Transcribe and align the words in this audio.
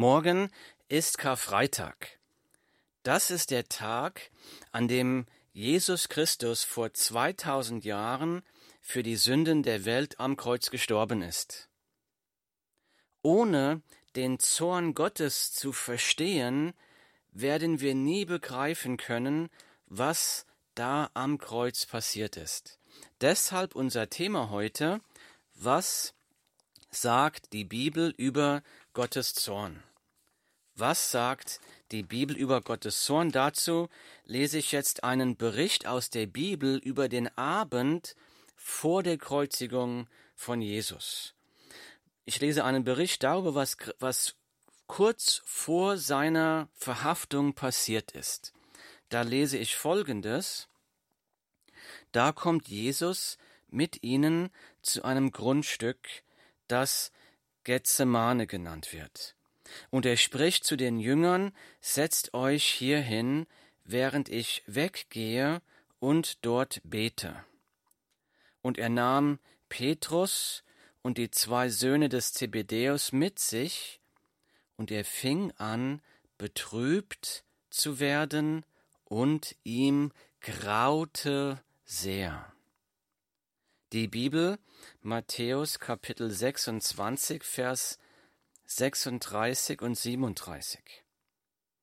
Morgen 0.00 0.48
ist 0.88 1.18
Karfreitag. 1.18 2.18
Das 3.02 3.30
ist 3.30 3.50
der 3.50 3.68
Tag, 3.68 4.30
an 4.72 4.88
dem 4.88 5.26
Jesus 5.52 6.08
Christus 6.08 6.64
vor 6.64 6.94
2000 6.94 7.84
Jahren 7.84 8.40
für 8.80 9.02
die 9.02 9.16
Sünden 9.16 9.62
der 9.62 9.84
Welt 9.84 10.18
am 10.18 10.38
Kreuz 10.38 10.70
gestorben 10.70 11.20
ist. 11.20 11.68
Ohne 13.20 13.82
den 14.16 14.38
Zorn 14.38 14.94
Gottes 14.94 15.52
zu 15.52 15.70
verstehen, 15.70 16.72
werden 17.32 17.82
wir 17.82 17.94
nie 17.94 18.24
begreifen 18.24 18.96
können, 18.96 19.50
was 19.84 20.46
da 20.74 21.10
am 21.12 21.36
Kreuz 21.36 21.84
passiert 21.84 22.38
ist. 22.38 22.78
Deshalb 23.20 23.76
unser 23.76 24.08
Thema 24.08 24.48
heute, 24.48 25.02
was 25.56 26.14
sagt 26.90 27.52
die 27.52 27.64
Bibel 27.64 28.14
über 28.16 28.62
Gottes 28.94 29.34
Zorn? 29.34 29.82
Was 30.80 31.10
sagt 31.10 31.60
die 31.92 32.02
Bibel 32.02 32.34
über 32.34 32.62
Gottes 32.62 33.04
Zorn? 33.04 33.30
Dazu 33.32 33.90
lese 34.24 34.56
ich 34.56 34.72
jetzt 34.72 35.04
einen 35.04 35.36
Bericht 35.36 35.86
aus 35.86 36.08
der 36.08 36.24
Bibel 36.24 36.78
über 36.78 37.10
den 37.10 37.28
Abend 37.36 38.16
vor 38.56 39.02
der 39.02 39.18
Kreuzigung 39.18 40.08
von 40.34 40.62
Jesus. 40.62 41.34
Ich 42.24 42.40
lese 42.40 42.64
einen 42.64 42.82
Bericht 42.82 43.22
darüber, 43.24 43.54
was, 43.54 43.76
was 43.98 44.36
kurz 44.86 45.42
vor 45.44 45.98
seiner 45.98 46.70
Verhaftung 46.72 47.52
passiert 47.52 48.12
ist. 48.12 48.54
Da 49.10 49.20
lese 49.20 49.58
ich 49.58 49.76
Folgendes. 49.76 50.66
Da 52.10 52.32
kommt 52.32 52.68
Jesus 52.68 53.36
mit 53.68 54.02
ihnen 54.02 54.48
zu 54.80 55.04
einem 55.04 55.30
Grundstück, 55.30 56.08
das 56.68 57.12
Gethsemane 57.64 58.46
genannt 58.46 58.94
wird. 58.94 59.36
Und 59.90 60.06
er 60.06 60.16
spricht 60.16 60.64
zu 60.64 60.76
den 60.76 60.98
Jüngern, 61.00 61.52
setzt 61.80 62.34
euch 62.34 62.64
hierhin, 62.64 63.46
während 63.84 64.28
ich 64.28 64.62
weggehe 64.66 65.62
und 65.98 66.44
dort 66.44 66.80
bete. 66.84 67.44
Und 68.62 68.78
er 68.78 68.88
nahm 68.88 69.38
Petrus 69.68 70.64
und 71.02 71.18
die 71.18 71.30
zwei 71.30 71.68
Söhne 71.68 72.08
des 72.08 72.32
Zebedäus 72.32 73.12
mit 73.12 73.38
sich, 73.38 74.00
und 74.76 74.90
er 74.90 75.04
fing 75.04 75.52
an, 75.58 76.00
betrübt 76.38 77.44
zu 77.70 78.00
werden, 78.00 78.64
und 79.04 79.56
ihm 79.64 80.12
graute 80.40 81.60
sehr. 81.84 82.52
Die 83.92 84.06
Bibel, 84.06 84.58
Matthäus 85.02 85.80
Kapitel 85.80 86.30
26, 86.30 87.42
Vers 87.42 87.98
36 88.70 89.82
und 89.82 89.96
37. 89.96 90.80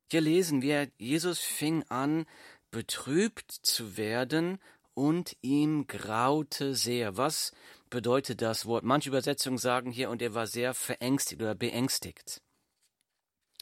Hier 0.10 0.22
lesen 0.22 0.62
wir, 0.62 0.90
Jesus 0.98 1.40
fing 1.40 1.84
an, 1.90 2.26
betrübt 2.72 3.52
zu 3.52 3.98
werden 3.98 4.60
und 4.94 5.36
ihm 5.42 5.86
graute 5.88 6.76
sehr. 6.76 7.18
Was 7.18 7.52
bedeutet 7.90 8.42
das 8.42 8.66
Wort? 8.66 8.86
Manche 8.86 9.10
Übersetzungen 9.10 9.58
sagen 9.58 9.92
hier, 9.92 10.10
und 10.10 10.22
er 10.22 10.34
war 10.34 10.48
sehr 10.48 10.74
verängstigt 10.74 11.42
oder 11.42 11.56
beängstigt. 11.56 12.42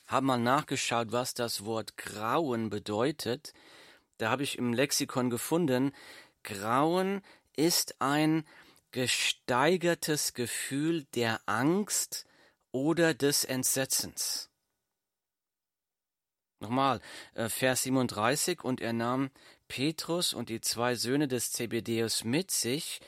Haben 0.05 0.27
mal 0.27 0.37
nachgeschaut, 0.37 1.11
was 1.11 1.33
das 1.33 1.65
Wort 1.65 1.97
grauen 1.97 2.69
bedeutet. 2.69 3.53
Da 4.19 4.29
habe 4.29 4.43
ich 4.43 4.59
im 4.59 4.71
Lexikon 4.71 5.31
gefunden, 5.31 5.93
grauen 6.43 7.21
ist 7.55 7.99
ein 7.99 8.45
gesteigertes 8.91 10.35
Gefühl 10.35 11.05
der 11.15 11.41
Angst, 11.47 12.27
oder 12.75 13.13
des 13.13 13.45
Entsetzens. 13.45 14.49
Nochmal, 16.59 16.99
äh, 17.33 17.47
Vers 17.47 17.83
37, 17.83 18.65
und 18.65 18.81
er 18.81 18.91
nahm 18.91 19.31
Petrus 19.69 20.33
und 20.33 20.49
die 20.49 20.59
zwei 20.59 20.95
Söhne 20.95 21.29
des 21.29 21.53
Zebedäus 21.53 22.25
mit 22.25 22.51
sich, 22.51 22.99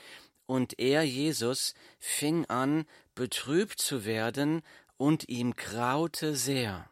und 0.46 0.78
er, 0.78 1.02
Jesus, 1.02 1.74
fing 1.98 2.46
an, 2.46 2.86
betrübt 3.14 3.78
zu 3.78 4.06
werden, 4.06 4.62
und 4.96 5.28
ihm 5.28 5.54
graute 5.54 6.34
sehr. 6.34 6.88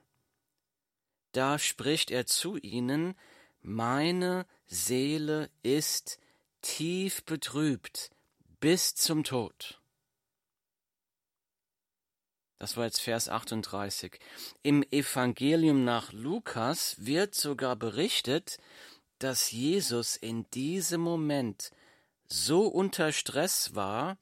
Da 1.33 1.59
spricht 1.59 2.11
er 2.11 2.27
zu 2.27 2.59
ihnen, 2.59 3.15
meine 3.63 4.45
Seele 4.67 5.49
ist 5.63 6.19
tief 6.61 7.25
betrübt 7.25 8.11
bis 8.61 8.95
zum 8.95 9.25
Tod. 9.25 9.81
Das 12.59 12.77
war 12.77 12.85
jetzt 12.85 13.01
Vers 13.01 13.29
38. 13.29 14.19
Im 14.63 14.83
Evangelium 14.91 15.85
nach 15.85 16.13
Lukas 16.13 16.97
wird 16.99 17.35
sogar 17.35 17.77
berichtet, 17.77 18.59
dass 19.19 19.51
Jesus 19.51 20.17
in 20.17 20.49
diesem 20.51 21.01
Moment 21.01 21.71
so 22.29 22.67
unter 22.67 23.13
Stress 23.13 23.75
war, 23.75 24.19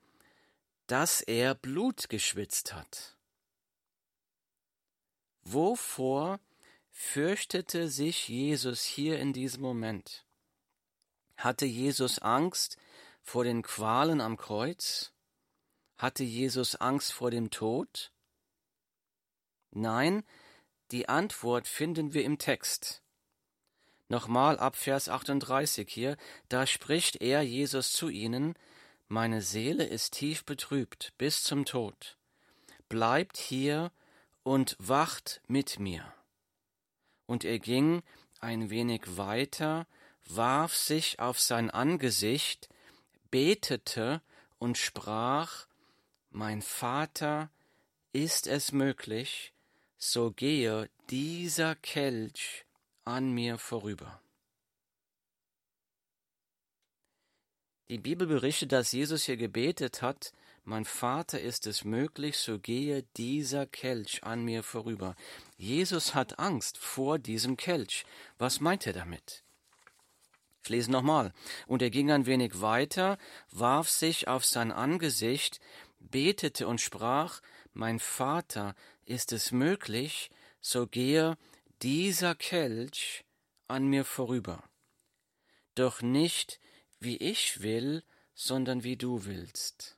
dass 0.86 1.20
er 1.20 1.54
Blut 1.54 2.08
geschwitzt 2.08 2.74
hat. 2.74 3.16
Wovor 5.42 6.40
fürchtete 6.90 7.88
sich 7.88 8.28
Jesus 8.28 8.82
hier 8.82 9.18
in 9.18 9.32
diesem 9.32 9.62
Moment? 9.62 10.24
Hatte 11.36 11.66
Jesus 11.66 12.18
Angst 12.18 12.76
vor 13.22 13.44
den 13.44 13.62
Qualen 13.62 14.20
am 14.20 14.36
Kreuz? 14.36 15.12
Hatte 15.96 16.24
Jesus 16.24 16.76
Angst 16.76 17.12
vor 17.12 17.30
dem 17.30 17.50
Tod? 17.50 18.13
Nein, 19.74 20.22
die 20.92 21.08
Antwort 21.08 21.66
finden 21.66 22.14
wir 22.14 22.24
im 22.24 22.38
Text. 22.38 23.02
Nochmal 24.08 24.58
ab 24.58 24.76
Vers 24.76 25.08
38 25.08 25.88
hier, 25.88 26.16
da 26.48 26.66
spricht 26.66 27.16
er, 27.16 27.42
Jesus, 27.42 27.92
zu 27.92 28.08
ihnen, 28.08 28.54
meine 29.08 29.42
Seele 29.42 29.84
ist 29.84 30.12
tief 30.14 30.44
betrübt 30.44 31.12
bis 31.18 31.42
zum 31.42 31.64
Tod. 31.64 32.16
Bleibt 32.88 33.36
hier 33.36 33.90
und 34.44 34.76
wacht 34.78 35.40
mit 35.48 35.80
mir. 35.80 36.12
Und 37.26 37.44
er 37.44 37.58
ging 37.58 38.02
ein 38.40 38.70
wenig 38.70 39.16
weiter, 39.16 39.86
warf 40.26 40.76
sich 40.76 41.18
auf 41.18 41.40
sein 41.40 41.70
Angesicht, 41.70 42.68
betete 43.30 44.22
und 44.58 44.78
sprach, 44.78 45.66
Mein 46.30 46.62
Vater, 46.62 47.50
ist 48.12 48.46
es 48.46 48.70
möglich, 48.70 49.53
so 50.04 50.30
gehe 50.32 50.90
dieser 51.08 51.74
Kelch 51.76 52.66
an 53.04 53.32
mir 53.32 53.56
vorüber. 53.56 54.20
Die 57.88 57.98
Bibel 57.98 58.26
berichtet, 58.26 58.72
dass 58.72 58.92
Jesus 58.92 59.24
hier 59.24 59.38
gebetet 59.38 60.02
hat, 60.02 60.32
mein 60.64 60.84
Vater 60.84 61.40
ist 61.40 61.66
es 61.66 61.84
möglich, 61.84 62.38
so 62.38 62.58
gehe 62.58 63.04
dieser 63.16 63.66
Kelch 63.66 64.24
an 64.24 64.44
mir 64.44 64.62
vorüber. 64.62 65.14
Jesus 65.56 66.14
hat 66.14 66.38
Angst 66.38 66.78
vor 66.78 67.18
diesem 67.18 67.56
Kelch. 67.56 68.04
Was 68.38 68.60
meint 68.60 68.86
er 68.86 68.92
damit? 68.92 69.42
Ich 70.62 70.68
lese 70.70 70.90
nochmal. 70.90 71.32
Und 71.66 71.82
er 71.82 71.90
ging 71.90 72.10
ein 72.10 72.26
wenig 72.26 72.60
weiter, 72.60 73.18
warf 73.50 73.90
sich 73.90 74.28
auf 74.28 74.44
sein 74.44 74.72
Angesicht, 74.72 75.60
betete 75.98 76.66
und 76.66 76.80
sprach, 76.80 77.40
Mein 77.74 77.98
Vater, 77.98 78.74
ist 79.06 79.32
es 79.32 79.52
möglich, 79.52 80.30
so 80.60 80.86
gehe 80.86 81.36
dieser 81.82 82.34
Kelch 82.34 83.24
an 83.68 83.86
mir 83.86 84.04
vorüber. 84.04 84.64
Doch 85.74 86.02
nicht 86.02 86.60
wie 87.00 87.16
ich 87.16 87.62
will, 87.62 88.02
sondern 88.34 88.84
wie 88.84 88.96
du 88.96 89.24
willst. 89.24 89.96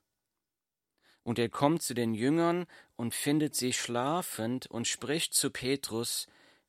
Und 1.22 1.38
er 1.38 1.48
kommt 1.48 1.82
zu 1.82 1.94
den 1.94 2.14
Jüngern 2.14 2.66
und 2.96 3.14
findet 3.14 3.54
sie 3.54 3.72
schlafend 3.72 4.66
und 4.66 4.86
spricht 4.86 5.34
zu 5.34 5.50
Petrus, 5.50 6.26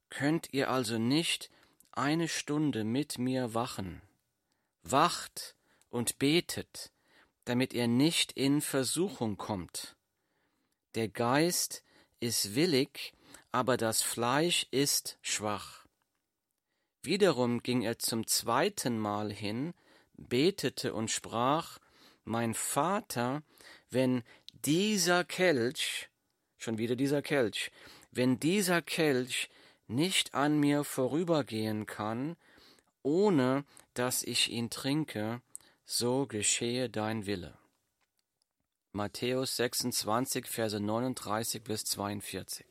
Könnt 0.10 0.54
ihr 0.54 0.70
also 0.70 0.98
nicht 0.98 1.50
eine 1.92 2.28
Stunde 2.28 2.84
mit 2.84 3.18
mir 3.18 3.54
wachen? 3.54 4.02
Wacht 4.84 5.56
und 5.90 6.18
betet, 6.18 6.92
damit 7.46 7.74
ihr 7.74 7.88
nicht 7.88 8.32
in 8.34 8.62
Versuchung 8.62 9.38
kommt. 9.38 9.96
Der 10.96 11.10
Geist 11.10 11.84
ist 12.20 12.56
willig, 12.56 13.14
aber 13.52 13.78
das 13.78 14.02
Fleisch 14.02 14.68
ist 14.72 15.18
schwach. 15.22 15.86
Wiederum 17.02 17.64
ging 17.64 17.84
er 17.84 18.00
zum 18.00 18.28
zweiten 18.28 19.00
Mal 19.00 19.32
hin, 19.32 19.74
betete 20.18 20.94
und 20.94 21.10
sprach, 21.10 21.80
Mein 22.26 22.54
Vater, 22.54 23.44
wenn 23.90 24.24
dieser 24.66 25.24
Kelch, 25.24 26.10
schon 26.58 26.78
wieder 26.78 26.96
dieser 26.96 27.22
Kelch, 27.22 27.72
wenn 28.12 28.40
dieser 28.40 28.82
Kelch 28.82 29.50
nicht 29.88 30.34
an 30.34 30.60
mir 30.60 30.84
vorübergehen 30.84 31.86
kann, 31.86 32.36
ohne 33.04 33.64
dass 33.94 34.24
ich 34.24 34.52
ihn 34.52 34.70
trinke, 34.70 35.42
so 35.86 36.26
geschehe 36.28 36.90
dein 36.90 37.26
Wille. 37.26 37.57
Matthäus 38.98 39.58
26, 39.58 40.48
Verse 40.48 40.80
39 40.80 41.62
bis 41.62 41.86
42. 41.86 42.66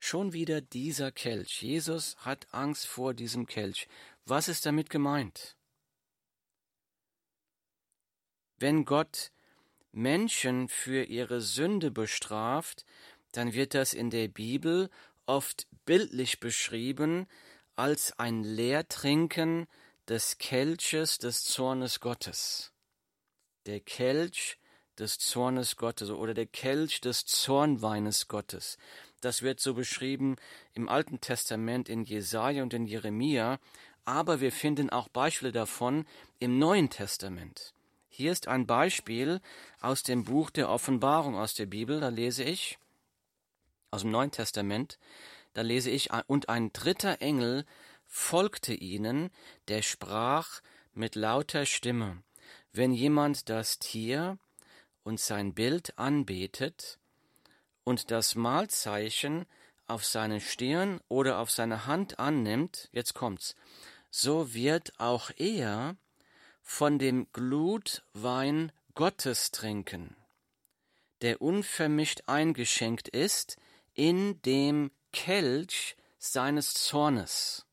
Schon 0.00 0.32
wieder 0.32 0.62
dieser 0.62 1.12
Kelch. 1.12 1.60
Jesus 1.60 2.16
hat 2.20 2.46
Angst 2.52 2.86
vor 2.86 3.12
diesem 3.12 3.44
Kelch. 3.46 3.86
Was 4.24 4.48
ist 4.48 4.64
damit 4.64 4.88
gemeint? 4.88 5.58
Wenn 8.56 8.86
Gott 8.86 9.30
Menschen 9.92 10.70
für 10.70 11.04
ihre 11.04 11.42
Sünde 11.42 11.90
bestraft, 11.90 12.86
dann 13.32 13.52
wird 13.52 13.74
das 13.74 13.92
in 13.92 14.08
der 14.08 14.28
Bibel 14.28 14.88
oft 15.26 15.66
bildlich 15.84 16.40
beschrieben 16.40 17.26
als 17.76 18.18
ein 18.18 18.42
Leertrinken 18.42 19.66
des 20.08 20.38
Kelches 20.38 21.18
des 21.18 21.44
Zornes 21.44 22.00
Gottes. 22.00 22.72
Der 23.66 23.80
Kelch 23.80 24.57
des 24.98 25.18
Zornes 25.18 25.76
Gottes 25.76 26.10
oder 26.10 26.34
der 26.34 26.46
Kelch 26.46 27.00
des 27.00 27.26
Zornweines 27.26 28.28
Gottes. 28.28 28.78
Das 29.20 29.42
wird 29.42 29.60
so 29.60 29.74
beschrieben 29.74 30.36
im 30.74 30.88
Alten 30.88 31.20
Testament 31.20 31.88
in 31.88 32.04
Jesaja 32.04 32.62
und 32.62 32.74
in 32.74 32.86
Jeremia, 32.86 33.58
aber 34.04 34.40
wir 34.40 34.52
finden 34.52 34.90
auch 34.90 35.08
Beispiele 35.08 35.52
davon 35.52 36.06
im 36.38 36.58
Neuen 36.58 36.88
Testament. 36.88 37.74
Hier 38.08 38.32
ist 38.32 38.48
ein 38.48 38.66
Beispiel 38.66 39.40
aus 39.80 40.02
dem 40.02 40.24
Buch 40.24 40.50
der 40.50 40.68
Offenbarung 40.68 41.36
aus 41.36 41.54
der 41.54 41.66
Bibel, 41.66 42.00
da 42.00 42.08
lese 42.08 42.42
ich 42.42 42.78
aus 43.90 44.02
dem 44.02 44.10
Neuen 44.10 44.30
Testament, 44.30 44.98
da 45.54 45.62
lese 45.62 45.90
ich, 45.90 46.10
und 46.26 46.48
ein 46.48 46.72
dritter 46.72 47.20
Engel 47.20 47.64
folgte 48.06 48.74
ihnen, 48.74 49.30
der 49.68 49.82
sprach 49.82 50.60
mit 50.94 51.14
lauter 51.14 51.66
Stimme, 51.66 52.22
wenn 52.72 52.92
jemand 52.92 53.48
das 53.48 53.78
Tier 53.78 54.38
und 55.08 55.18
sein 55.18 55.54
Bild 55.54 55.98
anbetet, 55.98 56.98
und 57.82 58.10
das 58.10 58.34
Mahlzeichen 58.34 59.46
auf 59.86 60.04
seine 60.04 60.38
Stirn 60.38 61.00
oder 61.08 61.38
auf 61.38 61.50
seine 61.50 61.86
Hand 61.86 62.18
annimmt, 62.18 62.90
jetzt 62.92 63.14
kommt's, 63.14 63.56
so 64.10 64.52
wird 64.52 64.92
auch 65.00 65.30
er 65.38 65.96
von 66.62 66.98
dem 66.98 67.26
Glutwein 67.32 68.70
Gottes 68.94 69.50
trinken, 69.50 70.14
der 71.22 71.40
unvermischt 71.40 72.24
eingeschenkt 72.26 73.08
ist 73.08 73.56
in 73.94 74.42
dem 74.42 74.90
Kelch 75.14 75.96
seines 76.18 76.74
Zornes. 76.74 77.64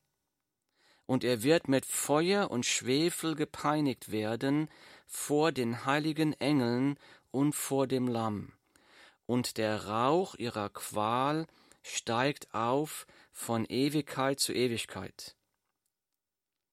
Und 1.04 1.22
er 1.22 1.42
wird 1.42 1.68
mit 1.68 1.84
Feuer 1.84 2.50
und 2.50 2.64
Schwefel 2.64 3.34
gepeinigt 3.34 4.10
werden 4.10 4.70
vor 5.06 5.52
den 5.52 5.86
heiligen 5.86 6.32
Engeln 6.34 6.98
und 7.30 7.54
vor 7.54 7.86
dem 7.86 8.08
Lamm 8.08 8.52
und 9.26 9.58
der 9.58 9.86
Rauch 9.86 10.34
ihrer 10.36 10.70
Qual 10.70 11.46
steigt 11.82 12.54
auf 12.54 13.06
von 13.32 13.64
Ewigkeit 13.66 14.40
zu 14.40 14.52
Ewigkeit. 14.52 15.36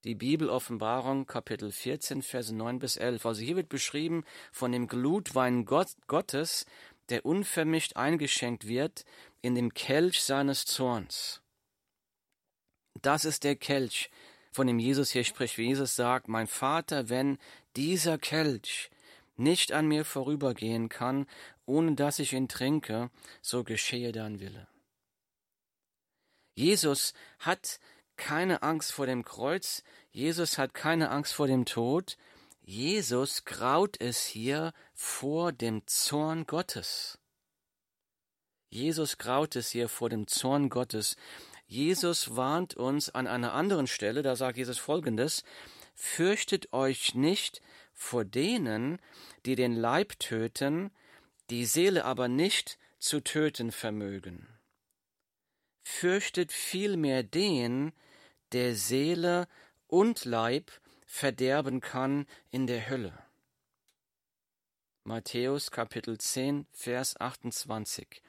Die 0.05 0.15
Bibel-Offenbarung, 0.15 1.25
Kapitel 1.25 1.71
14, 1.71 2.21
Verse 2.21 2.53
9 2.53 2.79
bis 2.79 2.97
11. 2.97 3.25
Also 3.25 3.41
hier 3.41 3.55
wird 3.55 3.69
beschrieben 3.69 4.23
von 4.51 4.71
dem 4.71 4.87
Glutwein 4.87 5.65
Gott, 5.65 5.91
Gottes, 6.07 6.65
der 7.09 7.25
unvermischt 7.25 7.95
eingeschenkt 7.95 8.67
wird 8.67 9.05
in 9.41 9.55
dem 9.55 9.73
Kelch 9.73 10.21
seines 10.21 10.65
Zorns. 10.65 11.41
Das 13.01 13.25
ist 13.25 13.43
der 13.43 13.55
Kelch, 13.55 14.09
von 14.51 14.67
dem 14.67 14.77
Jesus 14.77 15.11
hier 15.11 15.23
spricht, 15.23 15.57
wie 15.57 15.67
Jesus 15.67 15.95
sagt, 15.95 16.27
mein 16.27 16.47
Vater, 16.47 17.09
wenn 17.09 17.37
dieser 17.75 18.17
Kelch 18.17 18.89
nicht 19.35 19.71
an 19.71 19.87
mir 19.87 20.05
vorübergehen 20.05 20.89
kann, 20.89 21.27
ohne 21.65 21.95
dass 21.95 22.19
ich 22.19 22.33
ihn 22.33 22.47
trinke, 22.47 23.09
so 23.41 23.63
geschehe 23.63 24.11
dein 24.11 24.39
Wille. 24.39 24.67
Jesus 26.55 27.13
hat 27.39 27.79
keine 28.15 28.61
Angst 28.61 28.91
vor 28.91 29.07
dem 29.07 29.23
Kreuz, 29.23 29.83
Jesus 30.11 30.57
hat 30.57 30.73
keine 30.73 31.09
Angst 31.09 31.33
vor 31.33 31.47
dem 31.47 31.65
Tod, 31.65 32.17
Jesus 32.61 33.43
graut 33.43 33.99
es 33.99 34.23
hier 34.25 34.73
vor 34.93 35.51
dem 35.51 35.85
Zorn 35.87 36.45
Gottes. 36.45 37.17
Jesus 38.69 39.17
graut 39.17 39.55
es 39.55 39.69
hier 39.69 39.89
vor 39.89 40.09
dem 40.09 40.27
Zorn 40.27 40.69
Gottes. 40.69 41.17
Jesus 41.67 42.35
warnt 42.35 42.75
uns 42.75 43.09
an 43.09 43.27
einer 43.27 43.53
anderen 43.53 43.87
Stelle, 43.87 44.21
da 44.21 44.35
sagt 44.35 44.57
Jesus 44.57 44.77
folgendes, 44.77 45.43
Fürchtet 45.93 46.73
euch 46.73 47.15
nicht 47.15 47.61
vor 47.93 48.25
denen, 48.25 48.99
die 49.45 49.55
den 49.55 49.75
Leib 49.75 50.19
töten, 50.19 50.91
die 51.49 51.65
Seele 51.65 52.05
aber 52.05 52.27
nicht 52.27 52.77
zu 52.99 53.21
töten 53.21 53.71
vermögen. 53.71 54.47
Fürchtet 55.83 56.51
vielmehr 56.51 57.23
den, 57.23 57.91
der 58.51 58.75
Seele 58.75 59.47
und 59.87 60.25
Leib 60.25 60.71
verderben 61.05 61.81
kann 61.81 62.25
in 62.49 62.65
der 62.67 62.89
Hölle. 62.89 63.13
Matthäus 65.03 65.69
Kapitel 65.69 66.17
10, 66.17 66.65
Vers 66.71 67.19
28. 67.19 68.23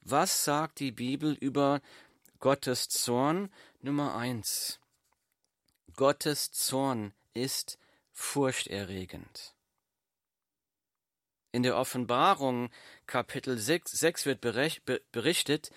Was 0.00 0.44
sagt 0.44 0.80
die 0.80 0.90
Bibel 0.90 1.34
über 1.34 1.80
Gottes 2.40 2.88
Zorn? 2.88 3.52
Nummer 3.80 4.16
1. 4.16 4.80
Gottes 5.96 6.52
Zorn 6.52 7.14
ist 7.32 7.78
furchterregend. 8.12 9.54
In 11.52 11.62
der 11.62 11.78
Offenbarung 11.78 12.68
Kapitel 13.06 13.56
6, 13.56 13.92
6 13.92 14.26
wird 14.26 14.42
berichtet, 14.42 15.70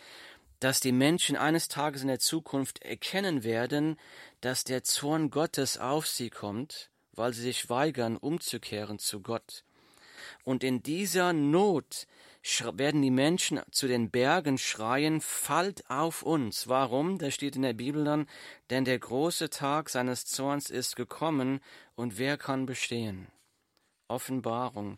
dass 0.60 0.82
die 0.82 0.92
Menschen 0.92 1.38
eines 1.38 1.70
Tages 1.70 2.02
in 2.02 2.10
der 2.10 2.20
Zukunft 2.20 2.82
erkennen 2.82 3.46
werden, 3.46 3.98
dass 4.42 4.66
der 4.66 4.84
Zorn 4.84 5.30
Gottes 5.30 5.78
auf 5.78 6.06
sie 6.06 6.30
kommt, 6.30 6.90
weil 7.14 7.34
sie 7.34 7.44
sich 7.44 7.70
weigern, 7.70 8.18
umzukehren 8.18 9.00
zu 9.00 9.22
Gott. 9.22 9.64
Und 10.44 10.66
in 10.66 10.84
dieser 10.84 11.32
Not 11.32 12.08
werden 12.42 13.02
die 13.02 13.12
Menschen 13.12 13.62
zu 13.72 13.88
den 13.88 14.12
Bergen 14.12 14.58
schreien, 14.58 15.22
fallt 15.22 15.90
auf 15.90 16.24
uns. 16.24 16.68
Warum? 16.68 17.18
Da 17.18 17.32
steht 17.32 17.56
in 17.56 17.64
der 17.64 17.74
Bibel 17.74 18.04
dann, 18.04 18.28
denn 18.70 18.86
der 18.86 18.98
große 18.98 19.50
Tag 19.50 19.90
seines 19.90 20.26
Zorns 20.26 20.70
ist 20.70 20.96
gekommen, 20.96 21.60
und 21.96 22.18
wer 22.18 22.38
kann 22.38 22.66
bestehen? 22.66 23.28
Offenbarung 24.08 24.98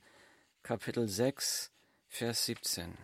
Kapitel 0.64 1.08
6, 1.08 1.72
Vers 2.08 2.46
17. 2.46 2.96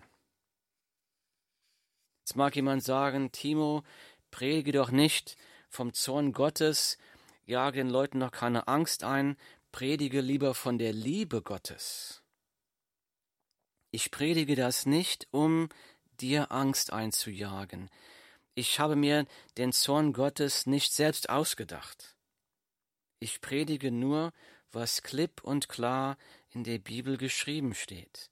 Jetzt 2.20 2.36
mag 2.36 2.56
jemand 2.56 2.84
sagen, 2.84 3.32
Timo, 3.32 3.84
predige 4.30 4.72
doch 4.72 4.92
nicht 4.92 5.38
vom 5.70 5.94
Zorn 5.94 6.34
Gottes, 6.34 6.98
jage 7.46 7.80
den 7.80 7.90
Leuten 7.90 8.20
noch 8.20 8.32
keine 8.32 8.68
Angst 8.68 9.04
ein, 9.04 9.38
predige 9.72 10.22
lieber 10.22 10.54
von 10.54 10.78
der 10.78 10.94
Liebe 10.94 11.42
Gottes. 11.42 12.22
Ich 13.92 14.12
predige 14.12 14.56
das 14.56 14.86
nicht, 14.86 15.28
um 15.32 15.70
dir 16.20 16.52
Angst 16.52 16.92
einzujagen. 16.92 17.90
Ich 18.56 18.80
habe 18.80 18.96
mir 18.96 19.26
den 19.58 19.72
Zorn 19.72 20.14
Gottes 20.14 20.66
nicht 20.66 20.94
selbst 20.94 21.30
ausgedacht. 21.30 22.16
Ich 23.20 23.40
predige 23.42 23.92
nur, 23.92 24.34
was 24.72 25.04
klipp 25.04 25.44
und 25.44 25.70
klar 25.70 26.18
in 26.50 26.64
der 26.64 26.80
Bibel 26.80 27.18
geschrieben 27.18 27.74
steht. 27.74 28.30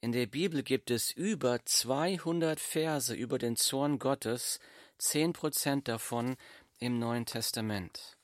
In 0.00 0.12
der 0.12 0.26
Bibel 0.26 0.62
gibt 0.62 0.90
es 0.90 1.10
über 1.10 1.64
200 1.64 2.60
Verse 2.60 3.14
über 3.14 3.38
den 3.38 3.56
Zorn 3.56 3.98
Gottes, 3.98 4.60
zehn 4.98 5.32
Prozent 5.32 5.88
davon 5.88 6.36
im 6.78 6.98
Neuen 6.98 7.24
Testament. 7.24 8.18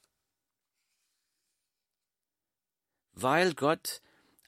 Weil 3.12 3.54
Gott 3.54 4.02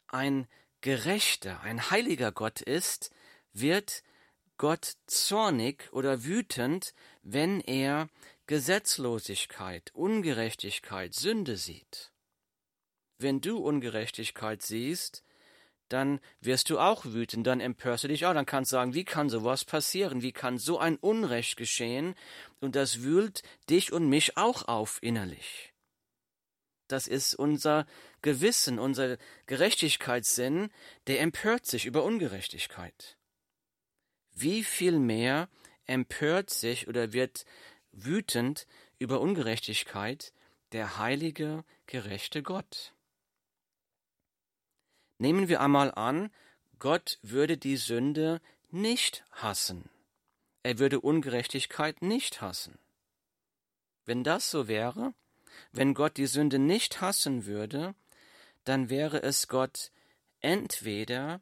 ein 0.08 0.46
gerechter, 0.82 1.60
ein 1.62 1.90
heiliger 1.90 2.32
Gott 2.32 2.60
ist, 2.60 3.10
wird 3.52 4.02
Gott 4.58 4.96
zornig 5.06 5.90
oder 5.92 6.24
wütend, 6.24 6.94
wenn 7.22 7.60
er 7.60 8.08
Gesetzlosigkeit, 8.46 9.90
Ungerechtigkeit, 9.94 11.14
Sünde 11.14 11.56
sieht. 11.56 12.12
Wenn 13.18 13.40
du 13.40 13.58
Ungerechtigkeit 13.58 14.62
siehst, 14.62 15.24
dann 15.88 16.20
wirst 16.40 16.70
du 16.70 16.78
auch 16.78 17.04
wütend, 17.04 17.46
dann 17.46 17.60
empörst 17.60 18.04
du 18.04 18.08
dich 18.08 18.26
auch, 18.26 18.34
dann 18.34 18.46
kannst 18.46 18.72
du 18.72 18.76
sagen, 18.76 18.94
wie 18.94 19.04
kann 19.04 19.28
sowas 19.28 19.64
passieren, 19.64 20.22
wie 20.22 20.32
kann 20.32 20.58
so 20.58 20.78
ein 20.78 20.96
Unrecht 20.96 21.56
geschehen, 21.56 22.14
und 22.60 22.76
das 22.76 23.02
wühlt 23.02 23.42
dich 23.68 23.92
und 23.92 24.08
mich 24.08 24.36
auch 24.36 24.68
auf 24.68 24.98
innerlich. 25.02 25.71
Das 26.92 27.06
ist 27.06 27.34
unser 27.34 27.86
Gewissen, 28.20 28.78
unser 28.78 29.16
Gerechtigkeitssinn, 29.46 30.70
der 31.06 31.22
empört 31.22 31.64
sich 31.64 31.86
über 31.86 32.04
Ungerechtigkeit. 32.04 33.16
Wie 34.34 34.62
viel 34.62 34.98
mehr 34.98 35.48
empört 35.86 36.50
sich 36.50 36.88
oder 36.88 37.14
wird 37.14 37.46
wütend 37.92 38.66
über 38.98 39.22
Ungerechtigkeit 39.22 40.34
der 40.72 40.98
heilige, 40.98 41.64
gerechte 41.86 42.42
Gott? 42.42 42.92
Nehmen 45.16 45.48
wir 45.48 45.62
einmal 45.62 45.92
an, 45.94 46.30
Gott 46.78 47.18
würde 47.22 47.56
die 47.56 47.78
Sünde 47.78 48.42
nicht 48.70 49.24
hassen. 49.30 49.88
er 50.62 50.78
würde 50.78 51.00
Ungerechtigkeit 51.00 52.02
nicht 52.02 52.42
hassen. 52.42 52.78
Wenn 54.04 54.24
das 54.24 54.50
so 54.50 54.68
wäre, 54.68 55.14
wenn 55.72 55.94
Gott 55.94 56.16
die 56.16 56.26
Sünde 56.26 56.58
nicht 56.58 57.00
hassen 57.00 57.46
würde, 57.46 57.94
dann 58.64 58.90
wäre 58.90 59.22
es 59.22 59.48
Gott 59.48 59.90
entweder 60.40 61.40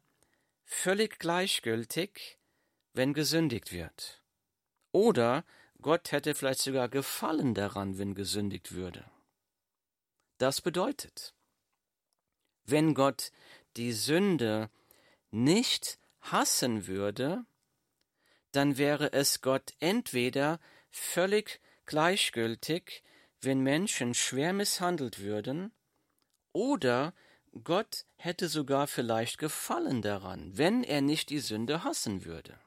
völlig 0.65 1.19
gleichgültig, 1.19 2.39
wenn 2.93 3.13
gesündigt 3.15 3.73
wird, 3.73 4.23
oder 4.93 5.45
Gott 5.81 6.13
hätte 6.13 6.35
vielleicht 6.35 6.61
sogar 6.61 6.89
Gefallen 6.89 7.55
daran, 7.55 7.99
wenn 7.99 8.15
gesündigt 8.15 8.73
würde. 8.73 9.11
Das 10.39 10.61
bedeutet, 10.61 11.35
wenn 12.65 12.95
Gott 12.95 13.33
die 13.77 13.93
Sünde 13.93 14.71
nicht 15.31 15.99
hassen 16.21 16.87
würde, 16.87 17.45
dann 18.53 18.79
wäre 18.79 19.13
es 19.13 19.41
Gott 19.41 19.75
entweder 19.79 20.61
völlig 20.91 21.61
gleichgültig, 21.87 23.03
wenn 23.41 23.61
Menschen 23.61 24.15
schwer 24.15 24.53
misshandelt 24.53 25.21
würden, 25.21 25.73
oder 26.53 27.15
Gott 27.65 28.05
hätte 28.17 28.49
sogar 28.49 28.87
vielleicht 28.87 29.39
Gefallen 29.39 30.03
daran, 30.03 30.57
wenn 30.57 30.85
er 30.85 31.01
nicht 31.01 31.31
die 31.31 31.41
Sünde 31.41 31.85
hassen 31.85 32.25
würde. 32.25 32.59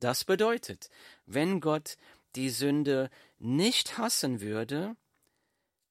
Das 0.00 0.24
bedeutet, 0.24 0.90
wenn 1.24 1.60
Gott 1.60 1.96
die 2.34 2.50
Sünde 2.50 3.10
nicht 3.38 3.98
hassen 3.98 4.40
würde, 4.40 4.96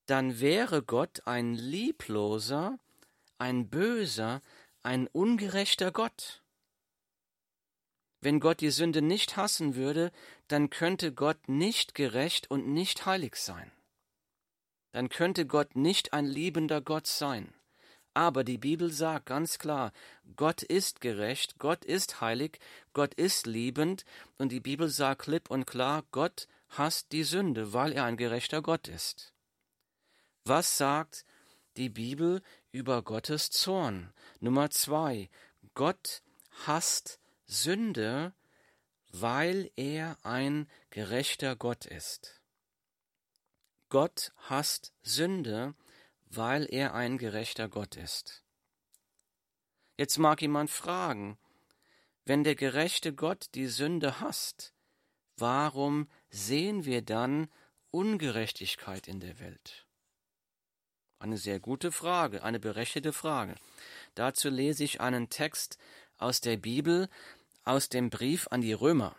dann 0.06 0.40
wäre 0.40 0.84
Gott 0.84 1.26
ein 1.26 1.56
liebloser, 1.56 2.80
ein 3.40 3.70
böser, 3.70 4.42
ein 4.84 5.08
ungerechter 5.08 5.92
Gott. 5.92 6.44
Wenn 8.26 8.40
Gott 8.40 8.62
die 8.62 8.72
Sünde 8.72 9.04
nicht 9.04 9.38
hassen 9.38 9.76
würde, 9.76 10.12
dann 10.48 10.72
könnte 10.72 11.14
Gott 11.14 11.48
nicht 11.48 11.94
gerecht 11.94 12.50
und 12.50 12.68
nicht 12.68 13.06
heilig 13.06 13.36
sein. 13.36 13.72
Dann 14.94 15.10
könnte 15.10 15.46
Gott 15.46 15.76
nicht 15.76 16.12
ein 16.12 16.26
liebender 16.26 16.82
Gott 16.82 17.06
sein. 17.06 17.54
Aber 18.16 18.44
die 18.44 18.58
Bibel 18.58 18.92
sagt 18.92 19.28
ganz 19.28 19.60
klar, 19.60 19.94
Gott 20.38 20.64
ist 20.64 21.02
gerecht, 21.02 21.60
Gott 21.60 21.86
ist 21.86 22.20
heilig, 22.20 22.58
Gott 22.94 23.14
ist 23.14 23.46
liebend, 23.46 24.06
und 24.40 24.52
die 24.52 24.60
Bibel 24.60 24.90
sagt 24.90 25.22
klipp 25.22 25.52
und 25.52 25.68
klar, 25.68 26.04
Gott 26.12 26.48
hasst 26.70 27.12
die 27.12 27.24
Sünde, 27.24 27.74
weil 27.74 27.94
er 27.94 28.06
ein 28.06 28.18
gerechter 28.18 28.64
Gott 28.64 28.88
ist. 28.88 29.36
Was 30.46 30.80
sagt 30.80 31.28
die 31.78 31.90
Bibel 31.90 32.42
über 32.72 33.04
Gottes 33.04 33.52
Zorn? 33.52 34.12
Nummer 34.40 34.72
zwei, 34.72 35.30
Gott 35.76 36.24
hasst 36.66 37.20
Sünde, 37.46 38.34
weil 39.12 39.72
er 39.76 40.18
ein 40.24 40.70
gerechter 40.90 41.56
Gott 41.56 41.86
ist. 41.86 42.42
Gott 43.90 44.32
hasst 44.38 44.94
Sünde, 45.04 45.76
weil 46.26 46.66
er 46.70 46.94
ein 46.94 47.18
gerechter 47.18 47.70
Gott 47.70 47.96
ist. 47.96 48.44
Jetzt 49.98 50.18
mag 50.18 50.42
jemand 50.42 50.70
fragen, 50.70 51.38
wenn 52.26 52.44
der 52.44 52.56
gerechte 52.56 53.14
Gott 53.14 53.48
die 53.54 53.68
Sünde 53.68 54.20
hasst, 54.20 54.74
warum 55.38 56.10
sehen 56.30 56.84
wir 56.86 57.02
dann 57.02 57.50
Ungerechtigkeit 57.92 59.08
in 59.08 59.20
der 59.20 59.40
Welt? 59.40 59.86
Eine 61.20 61.38
sehr 61.38 61.60
gute 61.60 61.92
Frage, 61.92 62.44
eine 62.44 62.60
berechtigte 62.60 63.14
Frage. 63.14 63.56
Dazu 64.16 64.50
lese 64.50 64.84
ich 64.84 65.00
einen 65.00 65.30
Text 65.30 65.78
aus 66.18 66.42
der 66.42 66.58
Bibel, 66.58 67.10
aus 67.64 67.90
dem 67.90 68.10
Brief 68.10 68.48
an 68.52 68.62
die 68.62 68.74
Römer. 68.74 69.16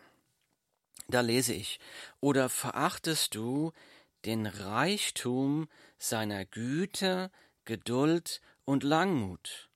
Da 1.09 1.21
lese 1.21 1.53
ich, 1.53 1.79
oder 2.21 2.49
verachtest 2.49 3.35
du 3.35 3.73
den 4.25 4.47
Reichtum 4.47 5.69
seiner 5.99 6.45
Güte, 6.45 7.31
Geduld 7.65 8.41
und 8.65 8.83
Langmut, 8.83 9.71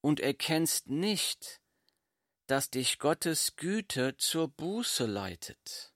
und 0.00 0.20
erkennst 0.20 0.88
nicht, 0.88 1.60
dass 2.46 2.70
dich 2.70 2.98
Gottes 2.98 3.54
Güte 3.56 4.16
zur 4.16 4.48
Buße 4.48 5.06
leitet. 5.06 5.92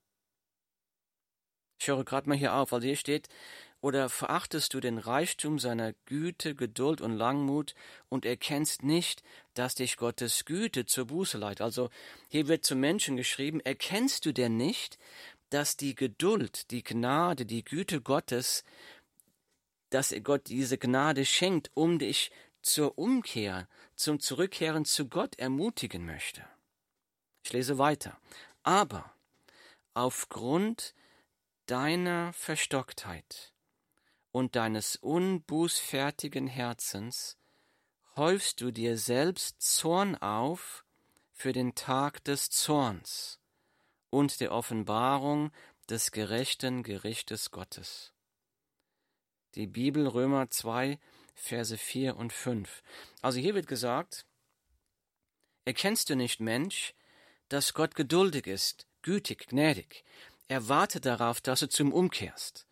Ich 1.81 1.89
höre 1.89 2.05
gerade 2.05 2.29
mal 2.29 2.39
hier 2.39 2.55
auf, 2.55 2.71
weil 2.73 2.83
hier 2.83 2.97
steht, 2.97 3.29
oder 3.85 4.09
verachtest 4.09 4.73
du 4.73 4.81
den 4.81 4.97
Reichtum 4.97 5.59
seiner 5.59 5.93
Güte, 6.07 6.55
Geduld 6.55 7.03
und 7.03 7.13
Langmut 7.19 7.75
und 8.09 8.25
erkennst 8.25 8.83
nicht, 8.83 9.23
dass 9.53 9.75
dich 9.75 9.99
Gottes 9.99 10.47
Güte 10.47 10.87
zur 10.87 11.05
Buße 11.05 11.37
leitet? 11.37 11.61
Also 11.61 11.91
hier 12.31 12.49
wird 12.49 12.65
zu 12.65 12.77
Menschen 12.77 13.19
geschrieben, 13.19 13.61
erkennst 13.61 14.25
du 14.25 14.33
denn 14.33 14.57
nicht, 14.57 14.97
dass 15.51 15.77
die 15.77 15.95
Geduld, 15.95 16.71
die 16.71 16.83
Gnade, 16.83 17.45
die 17.45 17.63
Güte 17.63 18.01
Gottes, 18.01 18.65
dass 19.91 20.15
Gott 20.23 20.49
diese 20.49 20.79
Gnade 20.79 21.27
schenkt, 21.27 21.71
um 21.75 21.99
dich 21.99 22.31
zur 22.63 22.97
Umkehr, 22.97 23.69
zum 23.97 24.19
Zurückkehren 24.19 24.87
zu 24.87 25.11
Gott 25.11 25.39
ermutigen 25.39 26.07
möchte? 26.07 26.43
Ich 27.45 27.53
lese 27.53 27.77
weiter. 27.77 28.19
Aber 28.63 29.13
aufgrund 29.93 30.95
deiner 31.67 32.33
Verstocktheit, 32.33 33.54
und 34.35 34.57
deines 34.57 34.97
unbußfertigen 34.97 36.49
Herzens 36.49 37.39
häufst 38.17 38.61
du 38.61 38.73
dir 38.73 38.99
selbst 38.99 39.63
Zorn 39.63 40.17
auf 40.17 40.85
für 41.33 41.53
den 41.53 41.77
Tag 41.77 42.25
des 42.25 42.51
Zorns 42.51 43.39
und 44.11 44.41
der 44.41 44.51
Offenbarung 44.51 45.53
des 45.89 46.11
gerechten 46.11 46.83
Gerichtes 46.83 47.53
Gottes. 47.53 48.13
Die 49.55 49.69
Bibel 49.69 50.09
Römer 50.09 50.51
2, 50.51 50.99
Verse 51.37 51.79
4 51.79 52.17
und 52.17 52.33
5. 52.33 52.83
Also 53.23 53.39
hier 53.39 53.55
wird 53.55 53.69
gesagt, 53.69 54.27
erkennst 55.65 56.11
du 56.11 56.17
nicht, 56.17 56.41
Mensch, 56.41 56.93
dass 57.51 57.73
Gott 57.73 57.95
geduldig 57.95 58.49
ist, 58.49 58.89
gütig, 59.03 59.47
gnädig. 59.47 60.05
Er 60.49 60.69
wartet 60.69 61.07
darauf, 61.07 61.41
dass 61.41 61.61
du 61.61 61.69
zum 61.69 61.93
umkehrst. 61.93 62.67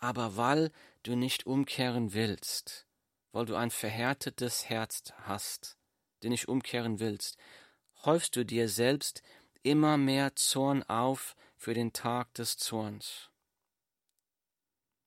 Aber 0.00 0.36
weil 0.36 0.72
du 1.02 1.16
nicht 1.16 1.46
umkehren 1.46 2.12
willst, 2.12 2.86
weil 3.32 3.46
du 3.46 3.54
ein 3.54 3.70
verhärtetes 3.70 4.68
Herz 4.68 5.12
hast, 5.22 5.78
den 6.22 6.30
nicht 6.30 6.48
umkehren 6.48 7.00
willst, 7.00 7.36
häufst 8.04 8.36
du 8.36 8.44
dir 8.44 8.68
selbst 8.68 9.22
immer 9.62 9.96
mehr 9.96 10.34
Zorn 10.36 10.82
auf 10.84 11.36
für 11.56 11.74
den 11.74 11.92
Tag 11.92 12.32
des 12.34 12.56
Zorns. 12.56 13.30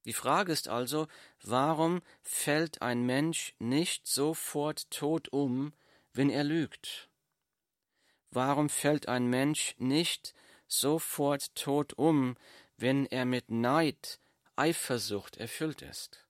Die 0.05 0.13
Frage 0.13 0.51
ist 0.51 0.67
also, 0.67 1.07
warum 1.41 2.01
fällt 2.21 2.81
ein 2.81 3.05
Mensch 3.05 3.55
nicht 3.59 4.05
sofort 4.05 4.89
tot 4.91 5.29
um, 5.31 5.73
wenn 6.11 6.29
er 6.29 6.43
lügt? 6.43 7.09
Warum 8.29 8.69
fällt 8.69 9.07
ein 9.07 9.27
Mensch 9.27 9.75
nicht 9.77 10.33
sofort 10.67 11.55
tot 11.55 11.93
um, 11.93 12.35
wenn 12.77 13.05
er 13.05 13.25
mit 13.25 13.49
Neid, 13.49 14.19
Eifersucht 14.55 15.37
erfüllt 15.37 15.81
ist? 15.81 16.25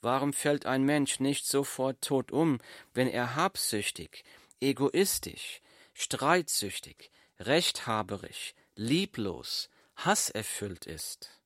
Warum 0.00 0.32
fällt 0.32 0.66
ein 0.66 0.82
Mensch 0.82 1.20
nicht 1.20 1.46
sofort 1.46 2.02
tot 2.02 2.32
um, 2.32 2.60
wenn 2.92 3.08
er 3.08 3.36
habsüchtig, 3.36 4.24
egoistisch, 4.60 5.60
streitsüchtig, 5.94 7.10
rechthaberisch, 7.38 8.54
lieblos, 8.74 9.70
hasserfüllt 9.96 10.86
ist? 10.86 11.40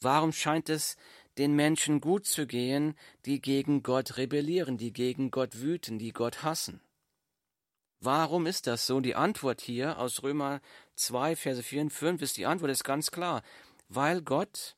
Warum 0.00 0.32
scheint 0.32 0.68
es 0.68 0.96
den 1.38 1.54
Menschen 1.54 2.00
gut 2.00 2.26
zu 2.26 2.46
gehen, 2.46 2.96
die 3.24 3.40
gegen 3.40 3.82
Gott 3.82 4.16
rebellieren, 4.16 4.78
die 4.78 4.92
gegen 4.92 5.30
Gott 5.30 5.60
wüten, 5.60 5.98
die 5.98 6.12
Gott 6.12 6.42
hassen? 6.42 6.80
Warum 8.00 8.46
ist 8.46 8.66
das 8.66 8.86
so? 8.86 9.00
Die 9.00 9.14
Antwort 9.14 9.60
hier 9.60 9.98
aus 9.98 10.22
Römer 10.22 10.60
2, 10.94 11.34
Verse 11.34 11.62
4 11.62 11.82
und 11.82 11.90
5 11.90 12.22
ist 12.22 12.36
die 12.36 12.46
Antwort 12.46 12.70
ist 12.70 12.84
ganz 12.84 13.10
klar. 13.10 13.42
Weil 13.88 14.22
Gott 14.22 14.76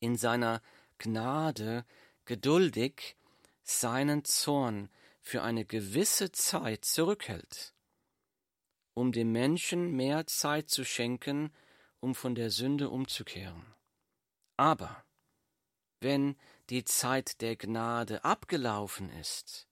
in 0.00 0.16
seiner 0.16 0.60
Gnade 0.98 1.84
geduldig 2.24 3.16
seinen 3.62 4.24
Zorn 4.24 4.90
für 5.20 5.42
eine 5.42 5.64
gewisse 5.64 6.32
Zeit 6.32 6.84
zurückhält, 6.84 7.74
um 8.94 9.12
dem 9.12 9.32
Menschen 9.32 9.92
mehr 9.92 10.26
Zeit 10.26 10.70
zu 10.70 10.84
schenken, 10.84 11.52
um 12.00 12.14
von 12.14 12.34
der 12.34 12.50
Sünde 12.50 12.88
umzukehren. 12.90 13.64
Aber 14.56 15.04
wenn 16.00 16.36
die 16.70 16.84
Zeit 16.84 17.40
der 17.40 17.56
Gnade 17.56 18.24
abgelaufen 18.24 19.10
ist, 19.10 19.66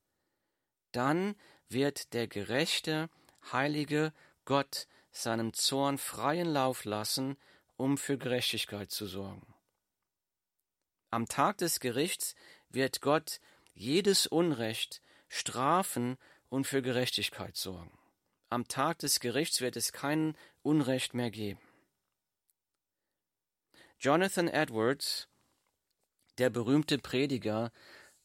dann 0.93 1.35
wird 1.69 2.13
der 2.13 2.29
gerechte, 2.29 3.09
heilige 3.53 4.13
Gott 4.45 4.87
seinem 5.11 5.53
Zorn 5.53 5.99
freien 5.99 6.49
Lauf 6.49 6.85
lassen, 6.85 7.37
um 7.77 7.99
für 7.99 8.19
Gerechtigkeit 8.19 8.91
zu 8.91 9.07
sorgen. 9.07 9.55
Am 11.11 11.27
Tag 11.27 11.59
des 11.59 11.81
Gerichts 11.81 12.35
wird 12.69 13.01
Gott 13.01 13.41
jedes 13.75 14.27
Unrecht 14.27 15.01
strafen 15.29 16.19
und 16.49 16.67
für 16.67 16.83
Gerechtigkeit 16.83 17.57
sorgen. 17.57 17.97
am 18.51 18.67
Tag 18.67 18.99
des 19.01 19.21
Gerichts 19.21 19.61
wird 19.61 19.77
es 19.77 19.93
kein 19.93 20.35
Unrecht 20.63 21.13
mehr 21.13 21.31
geben. 21.31 21.61
Jonathan 24.01 24.49
Edwards, 24.49 25.29
der 26.39 26.49
berühmte 26.49 26.99
Prediger 26.99 27.73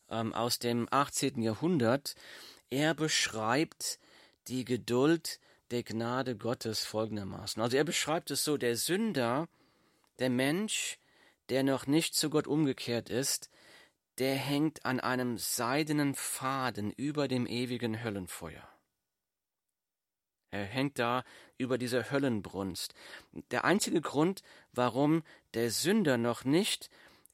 ähm, 0.10 0.34
aus 0.34 0.60
dem 0.60 0.88
18. 0.92 1.42
Jahrhundert, 1.42 2.16
er 2.70 2.94
beschreibt 2.94 4.00
die 4.48 4.64
Geduld 4.64 5.40
der 5.72 5.84
Gnade 5.84 6.38
Gottes 6.38 6.86
folgendermaßen. 6.86 7.62
Also 7.62 7.76
er 7.76 7.84
beschreibt 7.84 8.32
es 8.32 8.44
so, 8.44 8.58
der 8.58 8.78
Sünder, 8.78 9.50
der 10.20 10.30
Mensch, 10.30 11.00
der 11.50 11.64
noch 11.64 11.88
nicht 11.88 12.16
zu 12.16 12.30
Gott 12.30 12.48
umgekehrt 12.48 13.10
ist, 13.10 13.50
der 14.20 14.36
hängt 14.36 14.86
an 14.86 15.00
einem 15.00 15.38
seidenen 15.38 16.16
Faden 16.16 16.92
über 16.92 17.28
dem 17.28 17.48
ewigen 17.48 18.04
Höllenfeuer. 18.04 18.68
Er 20.52 20.66
hängt 20.66 21.00
da 21.00 21.24
über 21.58 21.80
dieser 21.80 22.12
Höllenbrunst. 22.12 22.94
Der 23.50 23.66
einzige 23.66 24.02
Grund, 24.02 24.44
warum 24.72 25.24
der 25.56 25.72
Sünder 25.72 26.18
noch 26.18 26.44
nicht 26.46 26.92